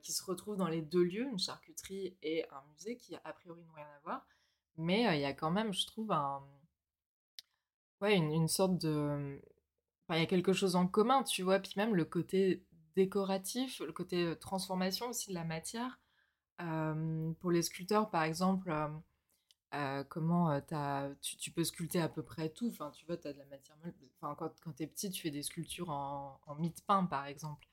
[0.00, 3.62] qui se retrouvent dans les deux lieux, une charcuterie et un musée qui a priori
[3.62, 4.26] n'ont rien à voir.
[4.78, 6.10] Mais il y a quand même, je trouve,
[8.00, 9.38] ouais, une, une sorte de...
[10.06, 12.64] Enfin, il y a quelque chose en commun, tu vois, puis même le côté
[12.96, 16.00] décoratif, le côté transformation aussi de la matière.
[17.40, 18.72] Pour les sculpteurs, par exemple,
[20.08, 22.68] comment t'as- tu, tu peux sculpter à peu près tout.
[22.68, 23.94] Enfin, tu vois, tu as de la matière molle.
[24.20, 27.04] Enfin, quand, quand tu es petit, tu fais des sculptures en, en mie de pain,
[27.04, 27.66] par exemple.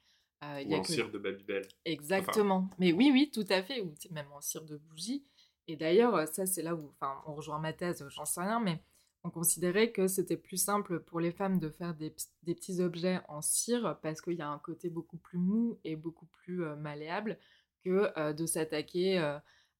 [0.43, 2.69] Euh, y Ou a en que- cire de Babybel Exactement.
[2.79, 3.81] Mais oui, oui, tout à fait.
[3.81, 5.23] Ou même en cire de bougie.
[5.67, 8.81] Et d'ailleurs, ça, c'est là où, enfin, on rejoint ma thèse, j'en sais rien, mais
[9.23, 12.09] on considérait que c'était plus simple pour les femmes de faire des,
[12.43, 16.25] petits objets en cire parce qu'il y a un côté beaucoup plus mou et beaucoup
[16.25, 17.37] plus euh, malléable
[17.83, 19.19] que euh, de s'attaquer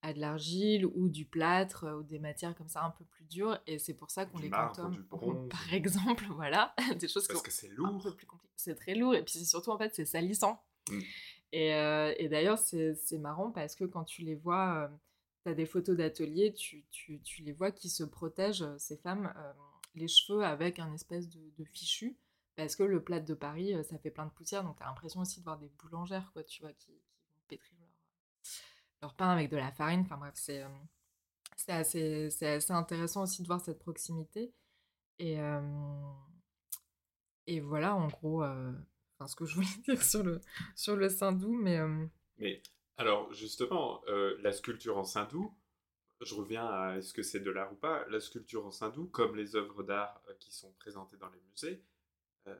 [0.02, 3.26] à de l'argile ou du plâtre euh, ou des matières comme ça un peu plus
[3.26, 3.60] dures.
[3.68, 5.50] Et c'est pour ça qu'on les marbre, quantum, du bronze.
[5.50, 8.16] par exemple, voilà, des choses Parce que c'est lourd.
[8.56, 10.64] C'est très lourd et puis surtout en fait c'est salissant.
[10.90, 11.00] Mm.
[11.54, 14.90] Et, euh, et d'ailleurs c'est c'est marrant parce que quand tu les vois,
[15.44, 18.98] tu as des photos d'atelier, tu, tu, tu les vois qui se protègent, euh, ces
[18.98, 19.54] femmes, euh,
[19.96, 22.18] les cheveux avec un espèce de, de fichu
[22.56, 24.86] parce que le plâtre de Paris euh, ça fait plein de poussière donc tu as
[24.86, 27.78] l'impression aussi de voir des boulangères quoi, tu vois, qui, qui pétrir
[29.02, 30.02] leur, pain avec de la farine.
[30.02, 30.68] Enfin bref, c'est euh,
[31.68, 34.54] assez, assez intéressant aussi de voir cette proximité.
[35.20, 35.62] Et, euh,
[37.48, 38.72] et voilà, en gros, euh,
[39.18, 40.42] enfin, ce que je voulais dire sur le,
[40.76, 41.80] sur le Saint-Doux, mais
[42.38, 42.62] Mais
[42.98, 45.54] alors, justement, la sculpture en saindoux,
[46.22, 48.06] je reviens à est-ce que c'est de l'art ou pas.
[48.10, 51.84] La sculpture en saindoux, comme les œuvres d'art qui sont présentées dans les musées,
[52.48, 52.56] euh,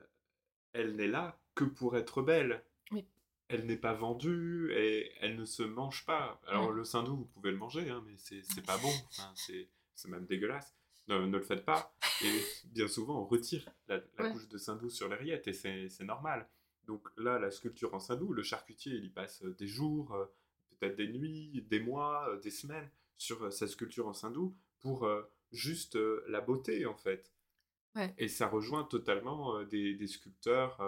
[0.72, 2.64] elle n'est là que pour être belle.
[2.90, 3.06] Oui.
[3.52, 6.40] Elle n'est pas vendue et elle ne se mange pas.
[6.46, 8.92] Alors, le saindoux, vous pouvez le manger, hein, mais c'est pas bon.
[9.36, 10.74] C'est même dégueulasse.
[11.08, 11.94] Ne, ne le faites pas.
[12.24, 14.32] Et bien souvent, on retire la, la Ouais.
[14.32, 16.48] couche de saindoux sur les rillettes et c'est normal.
[16.86, 20.24] Donc là, la sculpture en saindoux, le charcutier, il y passe euh, des jours, euh,
[20.78, 25.08] peut-être des nuits, des mois, euh, des semaines sur euh, sa sculpture en saindoux pour
[25.52, 25.96] juste
[26.26, 27.32] la beauté, en fait.
[27.94, 28.12] Ouais.
[28.18, 30.80] Et ça rejoint totalement des, des sculpteurs,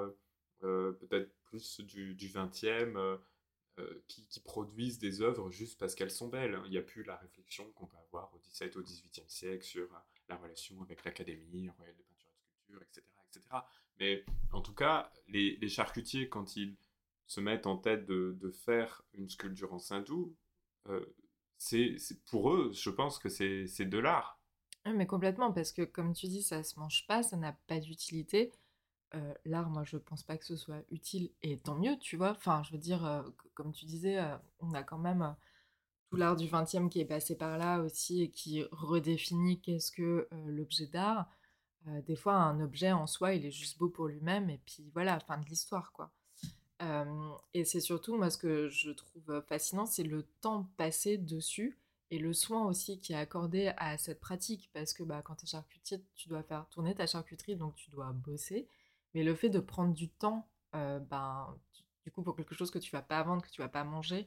[1.00, 3.16] peut-être plus du, du 20e, euh,
[3.80, 6.60] euh, qui, qui produisent des œuvres juste parce qu'elles sont belles.
[6.66, 9.82] Il n'y a plus la réflexion qu'on peut avoir au 17 au 18e siècle sur
[9.82, 9.98] euh,
[10.28, 13.02] la relation avec l'Académie royale de peinture et de sculpture, etc.
[13.26, 13.48] etc.
[13.98, 16.76] Mais en tout cas, les, les charcutiers, quand ils
[17.26, 20.36] se mettent en tête de, de faire une sculpture en saindoux,
[20.88, 21.04] euh,
[21.58, 21.96] c'est
[22.26, 24.40] pour eux, je pense que c'est de l'art.
[24.86, 27.80] ouais, mais complètement, parce que comme tu dis, ça se mange pas, ça n'a pas
[27.80, 28.52] d'utilité.
[29.14, 32.30] Euh, L'art, moi, je pense pas que ce soit utile, et tant mieux, tu vois.
[32.30, 33.22] Enfin, je veux dire, euh,
[33.54, 35.34] comme tu disais, euh, on a quand même
[36.10, 40.28] tout l'art du 20e qui est passé par là aussi et qui redéfinit qu'est-ce que
[40.46, 41.28] l'objet d'art.
[42.06, 45.20] Des fois, un objet en soi, il est juste beau pour lui-même, et puis voilà,
[45.20, 46.10] fin de l'histoire, quoi.
[47.54, 51.78] Et c'est surtout, moi, ce que je trouve fascinant, c'est le temps passé dessus
[52.10, 54.70] et le soin aussi qui est accordé à cette pratique.
[54.72, 57.90] Parce que bah, quand tu es charcutier, tu dois faire tourner ta charcuterie, donc tu
[57.90, 58.68] dois bosser.
[59.14, 61.56] Mais le fait de prendre du temps ben,
[62.04, 64.26] du coup, pour quelque chose que tu vas pas vendre, que tu vas pas manger,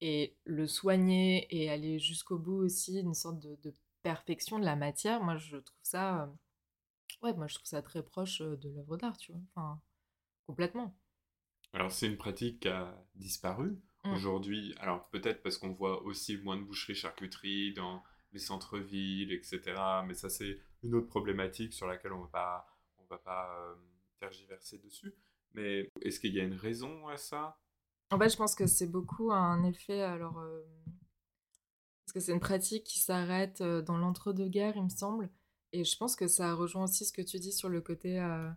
[0.00, 5.20] et le soigner et aller jusqu'au bout aussi, une sorte de, perfection de la matière,
[5.22, 6.32] moi je trouve ça,
[7.20, 9.82] ouais, moi je trouve ça très proche de l'œuvre d'art, tu vois, enfin,
[10.46, 10.96] complètement.
[11.72, 14.12] Alors c'est une pratique qui a disparu mmh.
[14.12, 19.60] aujourd'hui, alors peut-être parce qu'on voit aussi moins de boucherie-charcuterie dans les centres-villes, etc.
[20.06, 22.66] Mais ça c'est une autre problématique sur laquelle on ne va pas,
[22.98, 23.76] on va pas
[24.18, 25.14] tergiverser dessus.
[25.54, 27.58] Mais est-ce qu'il y a une raison à ça?
[28.10, 30.02] En fait, je pense que c'est beaucoup un effet.
[30.02, 30.62] Alors, euh,
[32.04, 35.30] parce que c'est une pratique qui s'arrête euh, dans l'entre-deux-guerres, il me semble.
[35.72, 38.20] Et je pense que ça rejoint aussi ce que tu dis sur le côté.
[38.20, 38.50] Euh,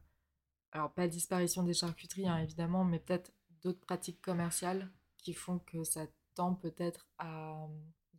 [0.71, 5.83] alors, pas disparition des charcuteries, hein, évidemment, mais peut-être d'autres pratiques commerciales qui font que
[5.83, 7.67] ça tend peut-être à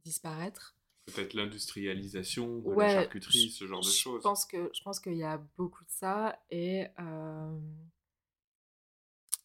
[0.05, 0.76] disparaître.
[1.07, 4.20] Peut-être l'industrialisation de la charcuterie, ce genre de choses.
[4.20, 6.86] Je pense que je pense qu'il y a beaucoup de ça et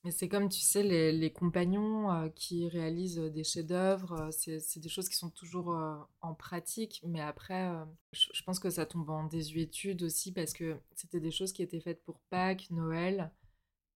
[0.07, 4.79] mais c'est comme, tu sais, les, les compagnons euh, qui réalisent des chefs-d'œuvre, euh, c'est
[4.79, 7.69] des choses qui sont toujours euh, en pratique, mais après,
[8.13, 11.81] je, pense que ça tombe en désuétude aussi parce que c'était des choses qui étaient
[11.81, 13.33] faites pour Pâques, Noël,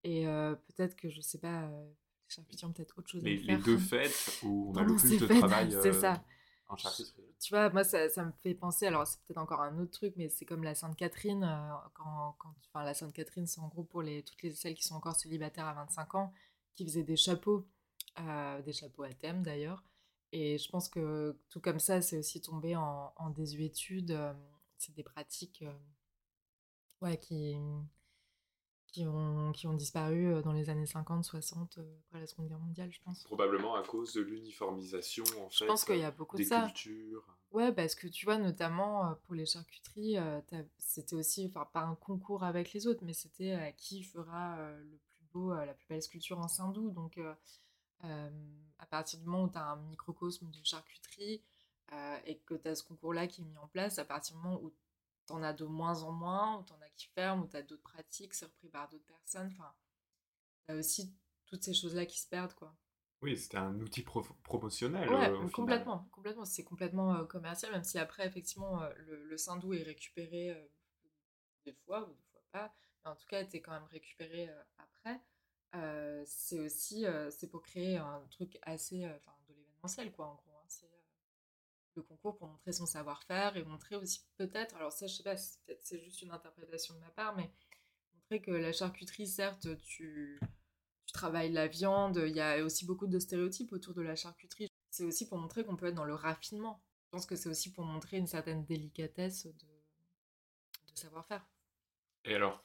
[0.03, 3.57] et peut-être que, je sais pas, les charcutiers ont peut-être autre chose les, à faire.
[3.57, 5.71] Les deux fêtes où on a le plus de travail.
[5.81, 6.21] c'est ça
[7.39, 10.13] tu vois, moi, ça, ça, me fait penser, alors c'est peut-être encore un autre truc,
[10.17, 14.01] mais c'est comme la Sainte-Catherine, euh, quand, quand, enfin, la Sainte-Catherine, c'est en gros pour
[14.01, 16.33] les, toutes les, celles qui sont encore célibataires à 25 ans,
[16.75, 17.67] qui faisaient des chapeaux,
[18.19, 19.83] euh, des chapeaux à thème d'ailleurs.
[20.31, 24.11] Et je pense que tout comme ça, c'est aussi tombé en, en désuétude.
[24.11, 24.33] Euh,
[24.77, 25.63] c'est des pratiques
[27.01, 27.55] ouais, qui,
[28.91, 32.47] qui ont, qui ont disparu euh, dans les années 50, 60, euh, après la Seconde
[32.47, 33.23] Guerre mondiale, je pense.
[33.23, 35.55] Probablement à cause de l'uniformisation, en fait.
[35.59, 36.63] Je pense qu'il y a beaucoup des de ça.
[36.65, 37.25] cultures.
[37.51, 40.17] Ouais, parce que tu vois, notamment euh, pour les charcuteries,
[40.77, 45.25] c'était aussi, enfin, pas un concours avec les autres, mais c'était qui fera le plus
[45.33, 46.91] beau, la plus belle sculpture en Saint-Doux.
[46.91, 47.19] Donc,
[48.01, 51.41] à partir du moment où tu as un microcosme de charcuterie
[52.25, 54.61] et que tu as ce concours-là qui est mis en place, à partir du moment
[54.61, 54.71] où
[55.31, 58.33] t'en as de moins en moins, ou t'en as qui ferment, ou t'as d'autres pratiques,
[58.33, 59.49] c'est repris par d'autres personnes.
[59.51, 59.73] Enfin,
[60.67, 61.15] t'as aussi
[61.45, 62.75] toutes ces choses-là qui se perdent, quoi.
[63.21, 65.07] Oui, c'était un outil promotionnel.
[65.07, 66.45] Ouais, euh, complètement, complètement.
[66.45, 70.69] C'est complètement euh, commercial, même si après, effectivement, euh, le, le Saint-Doux est récupéré
[71.65, 72.73] des fois, ou des fois pas,
[73.03, 75.21] mais en tout cas, était quand même récupéré après.
[76.25, 80.50] c'est aussi, c'est pour créer un truc assez, enfin, de l'événementiel, quoi, en gros.
[81.95, 85.35] Le concours pour montrer son savoir-faire et montrer aussi peut-être, alors ça je sais pas,
[85.35, 87.51] c'est juste une interprétation de ma part, mais
[88.13, 90.39] montrer que la charcuterie, certes, tu,
[91.05, 94.69] tu travailles la viande, il y a aussi beaucoup de stéréotypes autour de la charcuterie.
[94.89, 96.81] C'est aussi pour montrer qu'on peut être dans le raffinement.
[97.05, 99.67] Je pense que c'est aussi pour montrer une certaine délicatesse de
[100.93, 101.45] savoir-faire.
[102.23, 102.63] Et alors,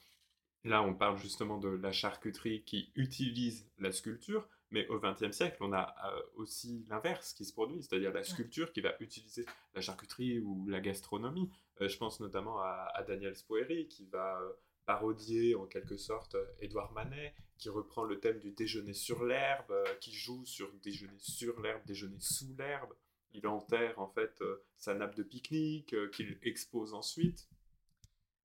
[0.63, 5.59] là on parle justement de la charcuterie qui utilise la sculpture, mais au XXe siècle,
[5.61, 9.81] on a euh, aussi l'inverse qui se produit, c'est-à-dire la sculpture qui va utiliser la
[9.81, 11.51] charcuterie ou la gastronomie.
[11.81, 14.53] Euh, je pense notamment à, Daniel Spoeri qui va euh,
[14.85, 20.13] parodier en quelque sorte Édouard Manet, qui reprend le thème du déjeuner sur l'herbe, qui
[20.13, 22.93] joue sur déjeuner sur l'herbe, déjeuner sous l'herbe.
[23.33, 24.43] Il enterre en fait
[24.77, 27.49] sa nappe de pique-nique qu'il expose ensuite.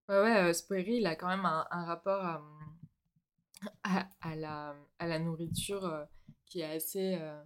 [0.10, 2.42] Ouais, ouais, Spoeri, il a quand même un, un rapport
[3.84, 6.04] à la, à la nourriture euh,
[6.46, 7.18] qui est assez...
[7.20, 7.42] Euh,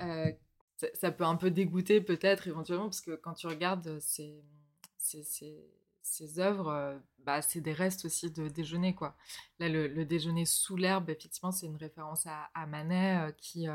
[0.00, 0.32] euh,
[0.94, 4.42] ça, peut un peu dégoûter peut-être éventuellement, parce que quand tu regardes ces,
[4.96, 5.22] ces,
[6.00, 8.94] ces, œuvres, bah, c'est des restes aussi de déjeuner.
[8.94, 9.14] Quoi.
[9.58, 13.66] Là, le, déjeuner sous l'herbe, effectivement, c'est une référence à, Manet, qui,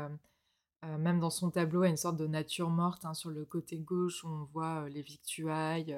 [0.82, 3.04] même dans son tableau, a une sorte de nature morte.
[3.04, 5.96] Hein, sur le côté gauche, on voit les victuailles,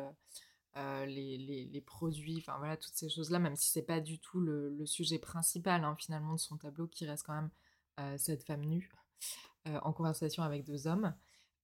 [0.79, 1.39] euh, les,
[1.73, 5.19] les, produits, enfin voilà, toutes ces choses-là, même si c'est pas du tout le, sujet
[5.19, 7.51] principal hein, finalement de son tableau, qui reste quand même
[7.99, 8.89] euh, cette femme nue
[9.67, 11.13] euh, en conversation avec deux hommes.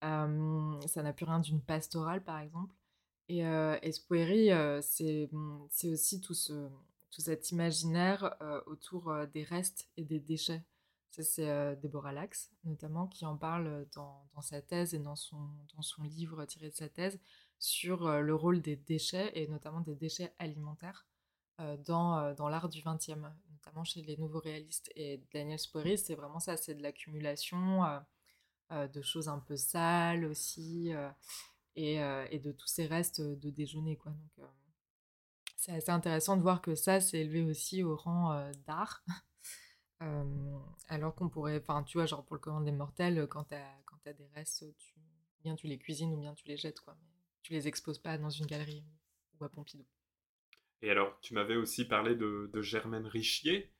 [0.02, 2.74] ça n'a plus rien d'une pastorale, par exemple.
[3.28, 3.40] Et
[3.82, 4.50] Espoiri,
[4.82, 5.30] c'est
[5.84, 6.68] aussi tout, ce,
[7.10, 8.36] tout cet imaginaire
[8.66, 10.62] autour des restes et des déchets.
[11.10, 15.38] C'est Déborah Lax, notamment, qui en parle dans, dans, sa thèse et dans son,
[15.74, 17.18] dans son livre tiré de sa thèse,
[17.58, 21.06] sur le rôle des déchets, et notamment des déchets alimentaires,
[21.86, 23.16] dans, dans l'art du XXe,
[23.50, 24.90] notamment chez les nouveaux réalistes.
[24.96, 27.82] Et Daniel Sporis, c'est vraiment ça, c'est de l'accumulation
[28.70, 30.92] de choses un peu sales aussi,
[31.76, 31.94] et,
[32.30, 33.96] et, de tous ces restes de déjeuner.
[33.96, 34.12] Quoi.
[34.12, 34.48] Donc,
[35.56, 39.04] c'est assez intéressant de voir que ça s'est élevé aussi au rang d'art.
[40.88, 44.12] alors qu'on pourrait, enfin, tu vois, genre pour le commun des mortels, quand tu as,
[44.12, 44.94] des restes, tu,
[45.42, 46.96] bien tu les cuisines ou bien tu les jettes, quoi
[47.44, 48.82] tu les exposes pas dans une galerie
[49.38, 49.84] ou à Pompidou.
[50.82, 53.70] Et alors, tu m'avais aussi parlé de, Germaine Richier.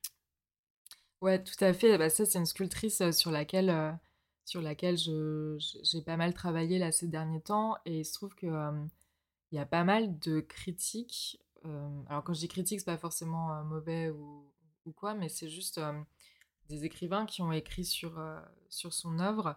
[1.21, 1.99] Ouais, tout à fait.
[1.99, 3.91] Bah, ça, c'est une sculptrice euh, sur laquelle, euh,
[4.45, 7.77] sur laquelle j'ai pas mal travaillé là ces derniers temps.
[7.87, 8.85] Et il se trouve que, euh,
[9.51, 11.41] il y a pas mal de critiques.
[11.65, 14.53] euh, alors, quand je dis critique, c'est pas forcément euh, mauvais ou,
[14.85, 15.93] ou quoi, mais c'est juste euh,
[16.69, 18.39] des écrivains qui ont écrit sur, euh,
[18.69, 19.57] sur son œuvre,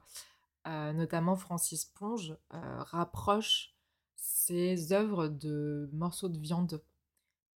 [0.67, 3.76] euh, notamment Francis Ponge, euh, rapproche
[4.17, 6.83] ses œuvres de morceaux de viande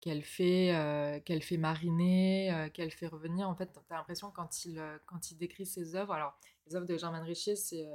[0.01, 3.49] qu'elle fait, qu'elle fait mariner, qu'elle fait revenir.
[3.49, 6.38] En fait, tu as l'impression quand il, quand il décrit ses œuvres, alors
[6.68, 7.88] les œuvres de Germaine Richier, c'est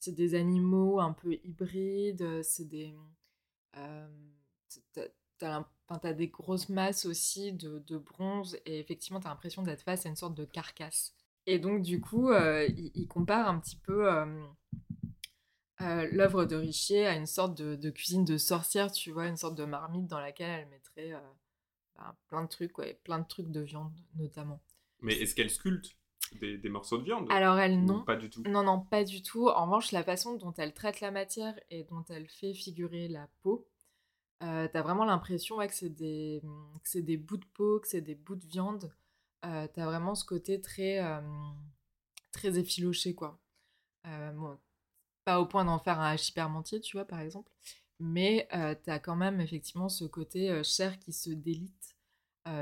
[0.00, 2.94] c'est des animaux un peu hybrides, c'est des...
[5.40, 9.62] L'im- enfin, t'as des grosses masses aussi de, de bronze et effectivement, tu as l'impression
[9.62, 11.14] d'être face à une sorte de carcasse.
[11.46, 14.08] Et donc, du coup, il compare un petit peu
[15.84, 19.36] euh, l'œuvre de Richier à une sorte de, de cuisine de sorcière, tu vois, une
[19.36, 21.20] sorte de marmite dans laquelle elle mettrait euh,
[21.96, 24.60] ben, plein de trucs, ouais, plein de trucs de viande notamment.
[25.00, 25.96] Mais est-ce qu'elle sculpte
[26.40, 27.26] des, des morceaux de viande?
[27.30, 28.02] Alors, elle, non.
[28.04, 28.42] Pas du tout?
[28.46, 29.48] Non, non, pas du tout.
[29.48, 33.28] En revanche, la façon dont elle traite la matière et dont elle fait figurer la
[33.42, 33.68] peau,
[34.42, 37.88] euh, t'as vraiment l'impression ouais, que c'est des, que c'est des bouts de peau, que
[37.88, 38.92] c'est des bouts de viande.
[39.44, 41.20] Euh, t'as vraiment ce côté très, euh,
[42.32, 43.38] très effiloché, quoi.
[44.04, 44.58] Bon,
[45.24, 46.34] pas au point d'en faire un hachis
[46.82, 47.50] tu vois, par exemple.
[48.00, 51.96] Mais euh, t'as quand même effectivement ce côté chair qui se délite,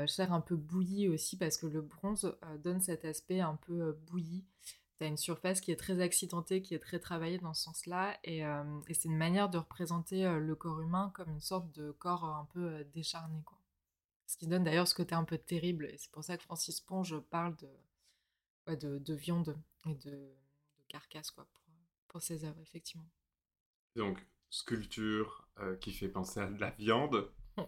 [0.07, 4.45] chair un peu bouillie aussi, parce que le bronze donne cet aspect un peu bouilli.
[4.97, 8.43] T'as une surface qui est très accidentée, qui est très travaillée dans ce sens-là, et,
[8.93, 12.85] c'est une manière de représenter le corps humain comme une sorte de corps un peu
[12.93, 13.57] décharné, quoi.
[14.33, 16.79] Ce qui donne d'ailleurs ce côté un peu terrible, et c'est pour ça que Francis
[16.79, 19.55] Ponge parle de, de, de viande
[19.85, 20.33] et de,
[20.87, 21.45] carcasse, quoi,
[22.13, 23.09] pour ses œuvres, effectivement.
[23.95, 27.31] Donc, sculpture euh, qui fait penser à de la viande.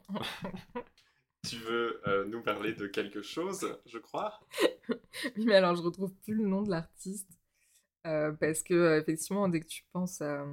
[1.47, 4.41] Tu veux euh, nous parler de quelque chose, je crois?
[5.37, 7.29] Oui, mais alors je retrouve plus le nom de l'artiste.
[8.07, 10.45] euh, parce que, effectivement, dès que tu penses à.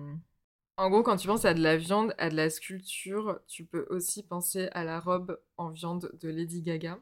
[0.78, 3.86] En gros, quand tu penses à de la viande, à de la sculpture, tu peux
[3.90, 7.00] aussi penser à la robe en viande de Lady Gaga,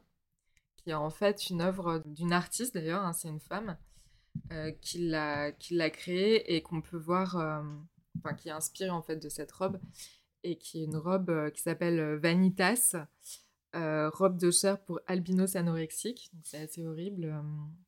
[0.77, 3.77] qui est en fait une œuvre d'une artiste d'ailleurs, hein, c'est une femme,
[4.51, 5.51] euh, qui l'a
[5.89, 7.37] créée et qu'on peut voir.
[7.37, 7.61] euh,
[8.17, 9.79] Enfin, qui est inspirée en fait de cette robe,
[10.43, 12.95] et qui est une robe euh, qui s'appelle Vanitas
[13.73, 16.29] robe de chair pour albinos anorexiques.
[16.33, 17.33] Donc, C'est assez horrible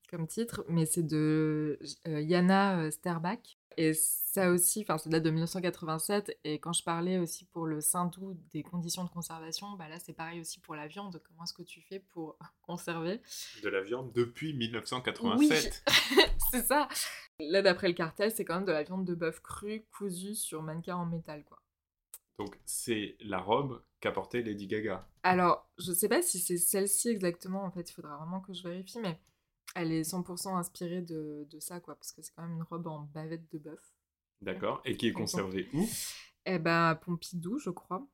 [0.09, 3.57] comme titre, mais c'est de Yana Sterbach.
[3.77, 6.37] Et ça aussi, enfin, ça date de 1987.
[6.43, 10.13] Et quand je parlais aussi pour le Saint-Doux des conditions de conservation, bah là, c'est
[10.13, 11.21] pareil aussi pour la viande.
[11.27, 13.21] Comment est-ce que tu fais pour conserver?
[13.61, 15.83] De la viande depuis 1987.
[16.51, 16.87] C'est ça.
[17.39, 20.61] Là, d'après le cartel, c'est quand même de la viande de bœuf crue, cousue sur
[20.61, 21.59] mannequin en métal, quoi.
[22.37, 25.07] Donc, c'est la robe qu'a portée Lady Gaga.
[25.23, 28.63] Alors, je sais pas si c'est celle-ci exactement, en fait, il faudra vraiment que je
[28.63, 29.19] vérifie, mais
[29.75, 32.87] elle est 100% inspirée de, de ça, quoi, parce que c'est quand même une robe
[32.87, 33.93] en bavette de bœuf.
[34.41, 35.87] D'accord Et qui est conservée où?
[36.45, 38.05] Eh ben, à Pompidou, je crois.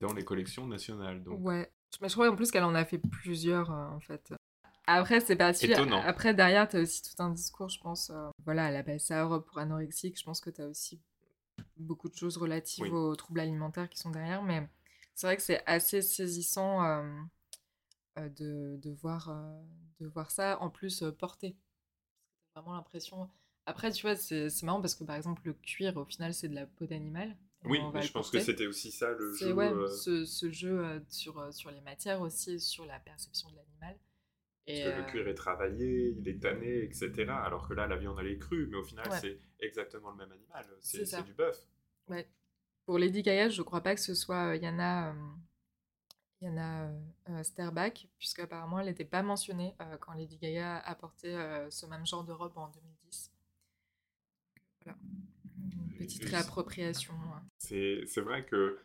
[0.00, 1.22] Dans les collections nationales.
[1.22, 1.70] Donc, Ouais.
[2.00, 4.32] Mais je crois en plus qu'elle en a fait plusieurs, euh, en fait.
[4.86, 5.66] Après, c'est pas si...
[5.70, 6.00] Étonnant.
[6.02, 8.10] Après, derrière, t'as aussi tout un discours, je pense.
[8.10, 10.18] euh, Voilà, elle appelle ça robe pour anorexique.
[10.18, 11.00] Je pense que t'as aussi
[11.76, 12.90] beaucoup de choses relatives Oui.
[12.90, 14.66] aux troubles alimentaires qui sont derrière, mais
[15.14, 17.02] c'est vrai que c'est assez saisissant euh,
[18.16, 19.62] de, de voir, euh,
[20.00, 21.56] de voir ça, en plus euh, porté.
[22.54, 23.28] T'as vraiment l'impression...
[23.66, 26.48] Après, tu vois, c'est c'est marrant parce que, par exemple, le cuir, au final, c'est
[26.48, 27.36] de la peau d'animal.
[27.64, 28.38] Oui, mais je pense porter.
[28.38, 29.52] que c'était aussi ça le C'est jeu.
[29.54, 33.50] ouais, euh, ce, ce jeu euh, sur, euh, sur les matières aussi, sur la perception
[33.52, 33.96] de l'animal.
[34.66, 37.12] Et, Parce que le euh, cuir est travaillé, il est tanné, etc.
[37.30, 39.20] Alors que là, la viande, elle est crue, mais au final, Ouais.
[39.20, 40.66] c'est exactement le même animal.
[40.80, 41.56] C'est C'est c'est du bœuf.
[42.08, 42.28] ouais.
[42.84, 45.14] Pour Lady Gaga, je crois pas que ce soit euh, Yana, euh,
[46.42, 51.34] Yana euh, euh, Sterbach, puisqu'apparemment elle n'était pas mentionnée euh, quand Lady Gaga a porté
[51.34, 53.32] euh, ce même genre de robe en 2010.
[54.84, 54.98] Voilà.
[55.90, 57.14] Une petite Et- réappropriation.
[57.58, 58.78] C'est c'est vrai que,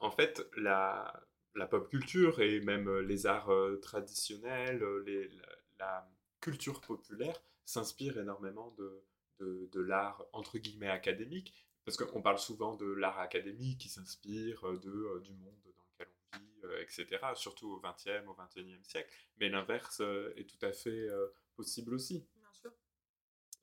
[0.00, 1.22] en fait, la,
[1.54, 3.50] la pop culture et même les arts
[3.82, 5.46] traditionnels, les- la,
[5.78, 6.10] la
[6.40, 9.02] culture populaire s'inspirent énormément de,
[9.40, 11.52] de, de l'art entre guillemets académique,
[11.84, 16.38] parce qu'on parle souvent de l'art académique qui s'inspire de, du monde dans lequel on
[16.38, 20.72] vit, euh, etc., surtout au XXe, au XXIe siècle, mais l'inverse euh, est tout à
[20.72, 22.26] fait euh, possible aussi.
[22.36, 22.72] Bien sûr.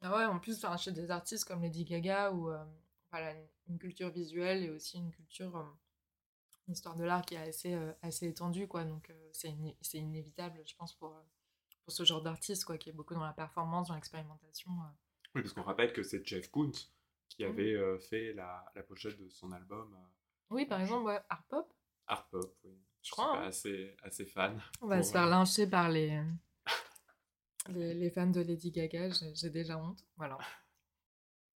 [0.02, 2.64] Ah ouais, en plus, enfin, chez des artistes comme Lady Gaga, où euh,
[3.12, 3.34] voilà,
[3.68, 5.64] une, culture visuelle et aussi une culture, euh,
[6.68, 8.84] une histoire de l'art qui est assez, euh, assez étendue, quoi.
[8.84, 11.22] Donc, euh, c'est iné- c'est inévitable, je pense, pour, euh,
[11.84, 14.72] pour ce genre d'artiste, quoi, qui est beaucoup dans la performance, dans l'expérimentation.
[14.72, 14.92] euh.
[15.36, 16.72] Oui, parce qu'on rappelle que c'est Jeff Koons
[17.30, 17.50] qui Mhm.
[17.52, 20.08] avait euh, fait la, la pochette de son album euh,
[20.52, 21.74] Oui, par exemple, ouais, art pop.
[22.08, 22.56] Art Pop.
[22.64, 22.78] Oui.
[23.06, 24.62] Je crois, suis pas assez, assez fan.
[24.82, 26.22] On va pour, se faire euh, lyncher par les,
[27.70, 30.04] Les, les fans de Lady Gaga, j'ai déjà honte.
[30.18, 30.38] Voilà.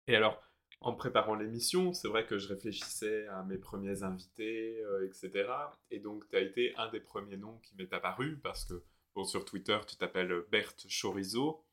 [0.07, 0.40] Et alors,
[0.80, 5.51] en préparant l'émission, c'est vrai que je réfléchissais à mes premiers invités, euh, etc.
[5.90, 8.82] Et donc, tu as été un des premiers noms qui m'est apparu parce que,
[9.14, 11.64] bon, sur Twitter, tu t'appelles Berthe Chorizo,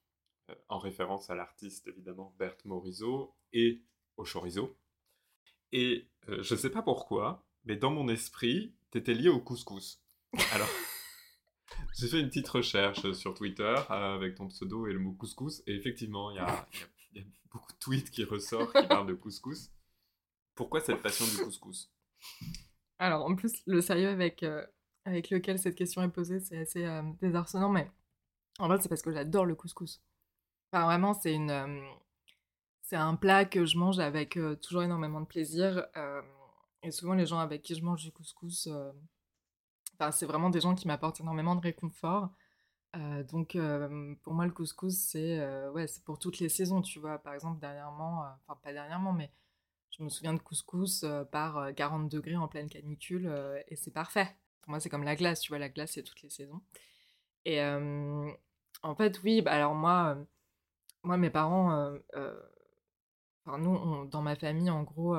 [0.50, 3.84] euh, en référence à l'artiste, évidemment, Berthe Morisot, et
[4.18, 4.76] au chorizo.
[5.72, 10.02] Et euh, je sais pas pourquoi, mais dans mon esprit, tu étais lié au couscous.
[10.54, 10.70] Alors,
[11.98, 15.62] j'ai fait une petite recherche sur Twitter euh, avec ton pseudo et le mot couscous,
[15.68, 18.24] et effectivement, il y a, il y a- il y a beaucoup de tweets qui
[18.26, 19.72] ressortent qui parlent de couscous.
[20.54, 21.90] Pourquoi cette passion du couscous?
[23.00, 24.66] Alors, en plus, le sérieux avec, euh,
[25.06, 27.90] avec lequel cette question est posée, c'est assez euh, désarçonnant, mais
[28.60, 30.02] en fait, c'est parce que j'adore le couscous.
[30.72, 31.86] Enfin, vraiment, c'est une, euh,
[32.82, 35.86] c'est un plat que je mange avec toujours énormément de plaisir.
[36.86, 38.92] Et souvent, les gens avec qui je mange du couscous, euh,
[39.96, 42.30] enfin, c'est vraiment des gens qui m'apportent énormément de réconfort.
[42.96, 47.18] Euh, donc, euh, pour moi, le couscous, c'est ouais, pour toutes les saisons, tu vois.
[47.18, 49.32] Par exemple, dernièrement, enfin, pas dernièrement, mais
[49.90, 53.32] je me souviens de couscous par euh, 40 degrés en pleine canicule
[53.68, 54.28] et c'est parfait.
[54.62, 56.62] Pour moi, c'est comme la glace, tu vois, la glace, c'est toutes les saisons.
[57.46, 60.18] Et en fait, oui, bah alors moi,
[61.04, 61.96] moi mes parents,
[63.46, 65.16] enfin nous, dans ma famille, en gros,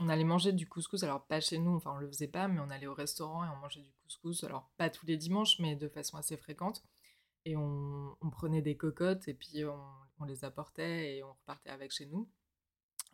[0.00, 1.02] on allait manger du couscous.
[1.02, 3.48] Alors pas chez nous, enfin on le faisait pas, mais on allait au restaurant et
[3.48, 4.44] on mangeait du couscous.
[4.44, 6.82] Alors pas tous les dimanches, mais de façon assez fréquente.
[7.44, 9.80] Et on, prenait des cocottes et puis on,
[10.18, 12.28] on les apportait et on repartait avec chez nous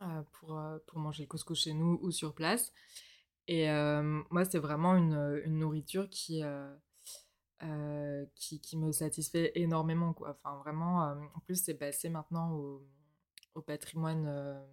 [0.01, 2.73] euh, pour, euh, pour manger le couscous chez nous ou sur place.
[3.47, 6.43] Et euh, moi, c'est vraiment une, une nourriture qui,
[8.35, 10.31] qui, qui me satisfait énormément, quoi.
[10.43, 11.03] Enfin, vraiment,
[11.35, 12.83] en plus, c'est passé maintenant au,
[13.55, 14.65] au patrimoine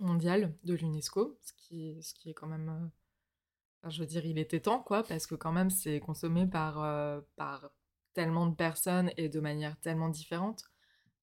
[0.00, 2.68] euh, mondial de l'UNESCO, ce qui, ce qui est quand même...
[3.84, 6.82] euh, je veux dire, il était temps, quoi, parce que quand même, c'est consommé par,
[6.82, 7.70] euh, par
[8.14, 10.64] tellement de personnes et de manière tellement différente.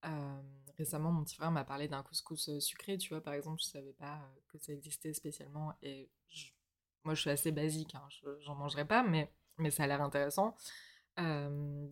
[0.05, 0.41] Euh,
[0.77, 3.93] récemment, mon petit frère m'a parlé d'un couscous sucré, tu vois, par exemple, je savais
[3.93, 4.19] pas
[4.49, 5.73] que ça existait spécialement.
[5.83, 6.51] Et je-
[7.03, 10.01] moi, je suis assez basique, hein, je- j'en mangerai pas, mais, mais ça a l'air
[10.01, 10.55] intéressant.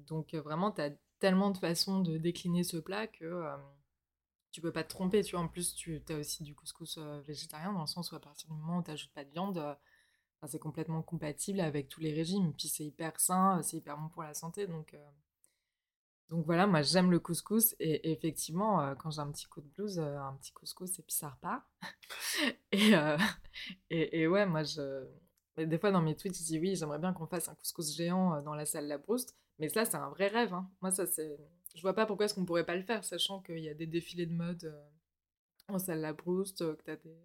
[0.08, 3.26] Donc, vraiment, tu as tellement de façons de décliner ce plat que
[4.52, 5.44] tu peux pas te tromper, tu vois.
[5.46, 8.50] En plus, tu as aussi du couscous euh, végétarien, dans le sens où à partir
[8.50, 9.74] du moment où tu n'ajoutes pas de viande, euh,
[10.48, 12.54] c'est complètement compatible avec tous les régimes.
[12.54, 14.96] Puis c'est hyper sain, euh, c'est hyper bon pour la santé, donc.
[16.30, 20.00] donc voilà, moi j'aime le couscous et effectivement, quand j'ai un petit coup de blues,
[20.00, 21.64] un petit couscous et puis ça repart.
[22.72, 25.06] et, et, ouais, moi je.
[25.58, 28.42] Des fois dans mes tweets, je dis oui, j'aimerais bien qu'on fasse un couscous géant
[28.42, 30.54] dans la salle Labrouste, mais ça c'est un vrai rêve.
[30.54, 30.70] hein.
[30.82, 31.38] Moi ça c'est.
[31.76, 33.88] Je vois pas pourquoi est-ce qu'on pourrait pas le faire, sachant qu'il y a des
[33.88, 34.84] défilés de mode euh,
[35.74, 37.16] en salle Labrouste, euh, que t'as des...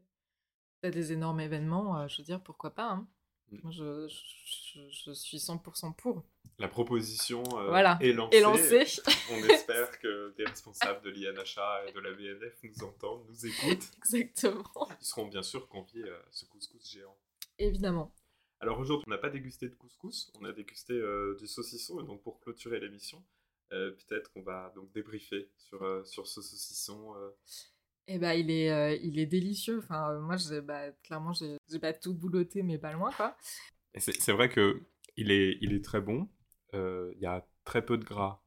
[0.83, 2.91] t'as des énormes événements, euh, je veux dire, pourquoi pas.
[2.91, 3.09] hein.
[3.51, 3.59] Mm.
[3.63, 6.25] Moi je, je, je suis 100% pour.
[6.59, 7.99] La proposition euh, Voilà.
[8.01, 8.87] est lancée.
[9.31, 13.91] On espère que des responsables de l'INHA et de la BNF nous entendent, nous écoutent.
[13.99, 14.89] Exactement.
[15.01, 17.17] Ils seront bien sûr conviés à ce couscous géant.
[17.59, 18.13] Évidemment.
[18.61, 22.01] Alors aujourd'hui, on n'a pas dégusté de couscous, on a dégusté euh, du saucisson.
[22.01, 23.23] Et donc pour clôturer l'émission,
[23.71, 27.15] peut-être qu'on va donc débriefer sur, euh, sur ce saucisson.
[27.17, 27.31] euh.
[28.09, 29.79] Eh ben, il est, euh, il est délicieux.
[29.79, 33.37] Enfin, euh, moi, j'ai, bah, clairement, j'ai, j'ai pas tout boulotté, mais pas loin, quoi.
[33.97, 34.83] C'est c'est vrai que
[35.17, 36.29] il est, il est très bon.
[36.75, 38.43] Euh, Il y a très peu de gras.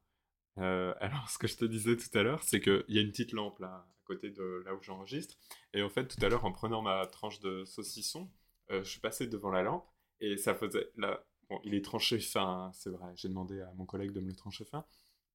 [0.60, 3.12] Euh, alors, ce que je te disais tout à l'heure, c'est qu'il y a une
[3.12, 5.36] petite lampe là, à côté de là où j'enregistre.
[5.74, 8.30] Et en fait, tout à l'heure, en prenant ma tranche de saucisson,
[8.72, 9.88] euh, je suis passé devant la lampe
[10.22, 10.90] et ça faisait.
[10.98, 13.12] Là, bon, il est tranché fin, hein, c'est vrai.
[13.16, 14.86] J'ai demandé à mon collègue de me le trancher fin.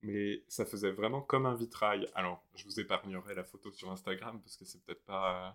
[0.05, 2.07] Mais ça faisait vraiment comme un vitrail.
[2.14, 5.48] Alors, je vous épargnerai la photo sur Instagram parce que c'est peut-être pas.
[5.48, 5.50] euh,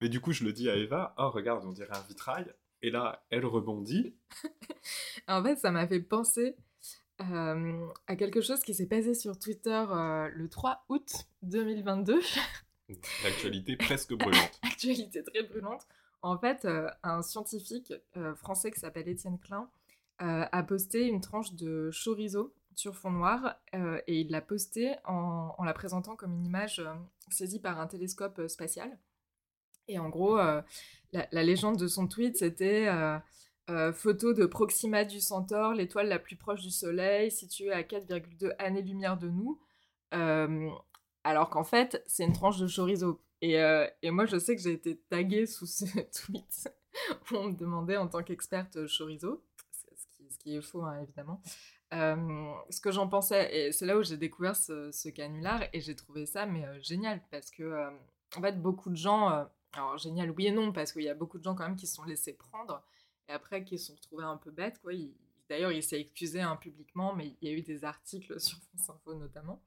[0.00, 2.52] Mais du coup, je le dis à Eva Oh, regarde, on dirait un vitrail.
[2.82, 4.14] Et là, elle rebondit.
[5.28, 6.54] En fait, ça m'a fait penser
[7.22, 11.12] euh, à quelque chose qui s'est passé sur Twitter euh, le 3 août
[11.42, 12.20] 2022.
[13.24, 14.60] L'actualité presque brûlante.
[14.62, 15.86] Actualité très brûlante.
[16.20, 17.92] En fait, euh, un scientifique
[18.36, 19.68] français qui s'appelle Étienne Klein
[20.18, 25.54] a posté une tranche de chorizo sur fond noir euh, et il l'a postée en,
[25.64, 26.94] la présentant comme une image euh,
[27.30, 28.98] saisie par un télescope euh, spatial.
[29.88, 32.88] Et en gros, la, légende de son tweet, c'était
[33.92, 39.18] photo de Proxima du Centaure, l'étoile la plus proche du Soleil, située à 4,2 années-lumière
[39.18, 39.60] de nous.
[41.22, 43.20] Alors qu'en fait, c'est une tranche de chorizo.
[43.42, 43.56] Et,
[44.00, 45.84] et moi, je sais que j'ai été taguée sous ce
[46.24, 46.70] tweet
[47.32, 51.40] on me demandait en tant qu'experte chorizo, ce qui, ce qui est faux, hein, évidemment,
[51.94, 53.54] ce que j'en pensais.
[53.56, 57.20] Et c'est là où j'ai découvert ce, ce canular et j'ai trouvé ça mais génial
[57.30, 57.88] parce que,
[58.36, 59.28] en fait, beaucoup de gens.
[59.72, 61.86] alors, génial, oui et non, parce qu'il y a beaucoup de gens quand même qui
[61.86, 62.82] se sont laissés prendre
[63.28, 64.92] et après qui se sont retrouvés un peu bêtes, quoi.
[65.48, 68.90] D'ailleurs, il s'est excusé hein, publiquement, mais il y a eu des articles sur France
[68.90, 69.62] Info notamment.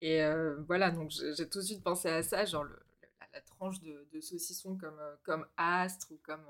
[0.00, 0.20] Et
[0.66, 5.00] voilà, donc j'ai tout de suite pensé à ça, genre la, tranche de, saucisson comme,
[5.22, 6.44] comme astre ou comme,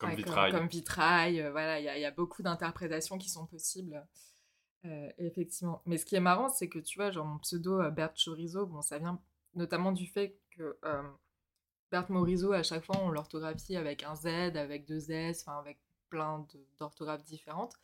[0.00, 0.52] comme, vitrail.
[0.52, 1.48] comme, vitrail.
[1.50, 4.04] voilà, il y, y, a beaucoup d'interprétations qui sont possibles.
[5.18, 5.82] effectivement.
[5.86, 8.82] Mais ce qui est marrant, c'est que tu vois, genre mon pseudo Bert Chorizo, bon,
[8.82, 9.20] ça vient
[9.54, 10.78] notamment du fait que
[11.90, 14.26] Bert Morisot, à chaque fois, on l'orthographie avec un Z,
[14.56, 15.78] avec deux S, enfin avec
[16.08, 16.46] plein
[16.78, 17.74] d'orthographes différentes.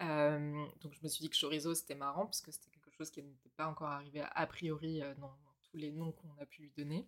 [0.00, 3.22] donc je me suis dit que chorizo c'était marrant parce que c'était quelque chose qui
[3.22, 5.36] n'était pas encore arrivé a priori dans,
[5.70, 7.06] tous les noms qu'on a pu lui donner.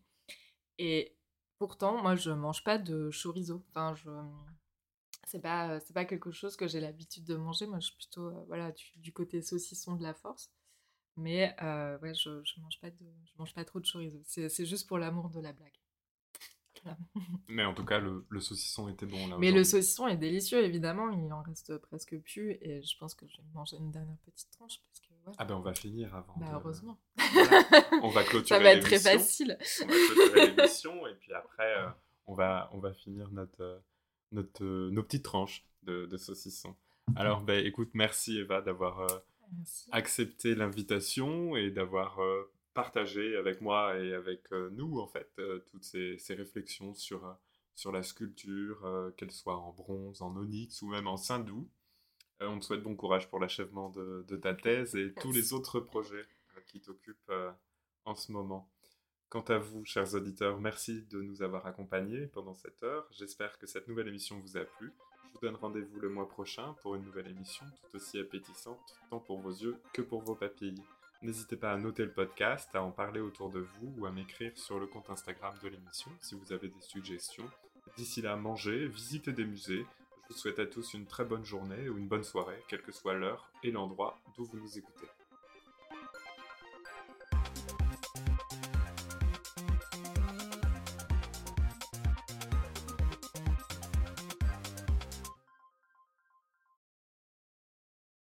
[0.79, 1.17] Et
[1.61, 3.63] pourtant, moi je mange pas de chorizo.
[3.69, 4.11] Enfin, je
[5.29, 7.67] c'est pas c'est pas quelque chose que j'ai l'habitude de manger.
[7.67, 10.51] Moi je suis plutôt voilà du, côté saucisson de la force.
[11.17, 11.55] Mais
[12.03, 14.21] ouais, je, je mange pas de je mange pas trop de chorizo.
[14.25, 15.79] C'est juste pour l'amour de la blague.
[17.49, 19.37] Mais en tout cas, le, saucisson était bon là.
[19.39, 21.11] Mais le saucisson est délicieux, évidemment.
[21.11, 22.53] Il en reste presque plus.
[22.63, 24.81] Et je pense que je vais manger une dernière petite tranche.
[24.81, 26.35] Parce que, Ah ben on va finir avant.
[26.37, 26.99] Bah, heureusement.
[28.03, 29.59] On va clôturer Ça va être très facile.
[29.83, 31.07] On va clôturer l'émission.
[31.07, 31.89] et puis après, euh,
[32.27, 33.79] on, va, on va finir notre, euh,
[34.33, 36.77] notre, euh, nos petites tranches de, de saucisson.
[37.17, 39.07] Alors, ben, écoute, merci Eva d'avoir
[39.91, 42.21] accepté l'invitation et d'avoir
[42.73, 45.29] partager avec moi et avec nous, en fait,
[45.67, 47.37] toutes ces, réflexions sur,
[47.75, 51.69] sur la sculpture, qu'elle soit en bronze, en onyx ou même en saindoux.
[52.41, 55.81] On te souhaite bon courage pour l'achèvement de, de, ta thèse et tous les autres
[55.81, 56.25] projets
[56.67, 57.33] qui t'occupent
[58.05, 58.71] en ce moment.
[59.31, 63.07] Quant à vous, chers auditeurs, merci de nous avoir accompagnés pendant cette heure.
[63.13, 64.93] J'espère que cette nouvelle émission vous a plu.
[65.23, 69.21] Je vous donne rendez-vous le mois prochain pour une nouvelle émission tout aussi appétissante, tant
[69.21, 70.83] pour vos yeux que pour vos papilles.
[71.23, 74.59] N'hésitez pas à noter le podcast, à en parler autour de vous ou à m'écrire
[74.59, 77.49] sur le compte Instagram de l'émission si vous avez des suggestions.
[77.97, 79.87] D'ici là, mangez, visitez des musées.
[80.31, 82.93] Je vous souhaite à tous une très bonne journée ou une bonne soirée, quel que
[82.93, 85.09] soit l'heure et l'endroit d'où vous nous écoutez.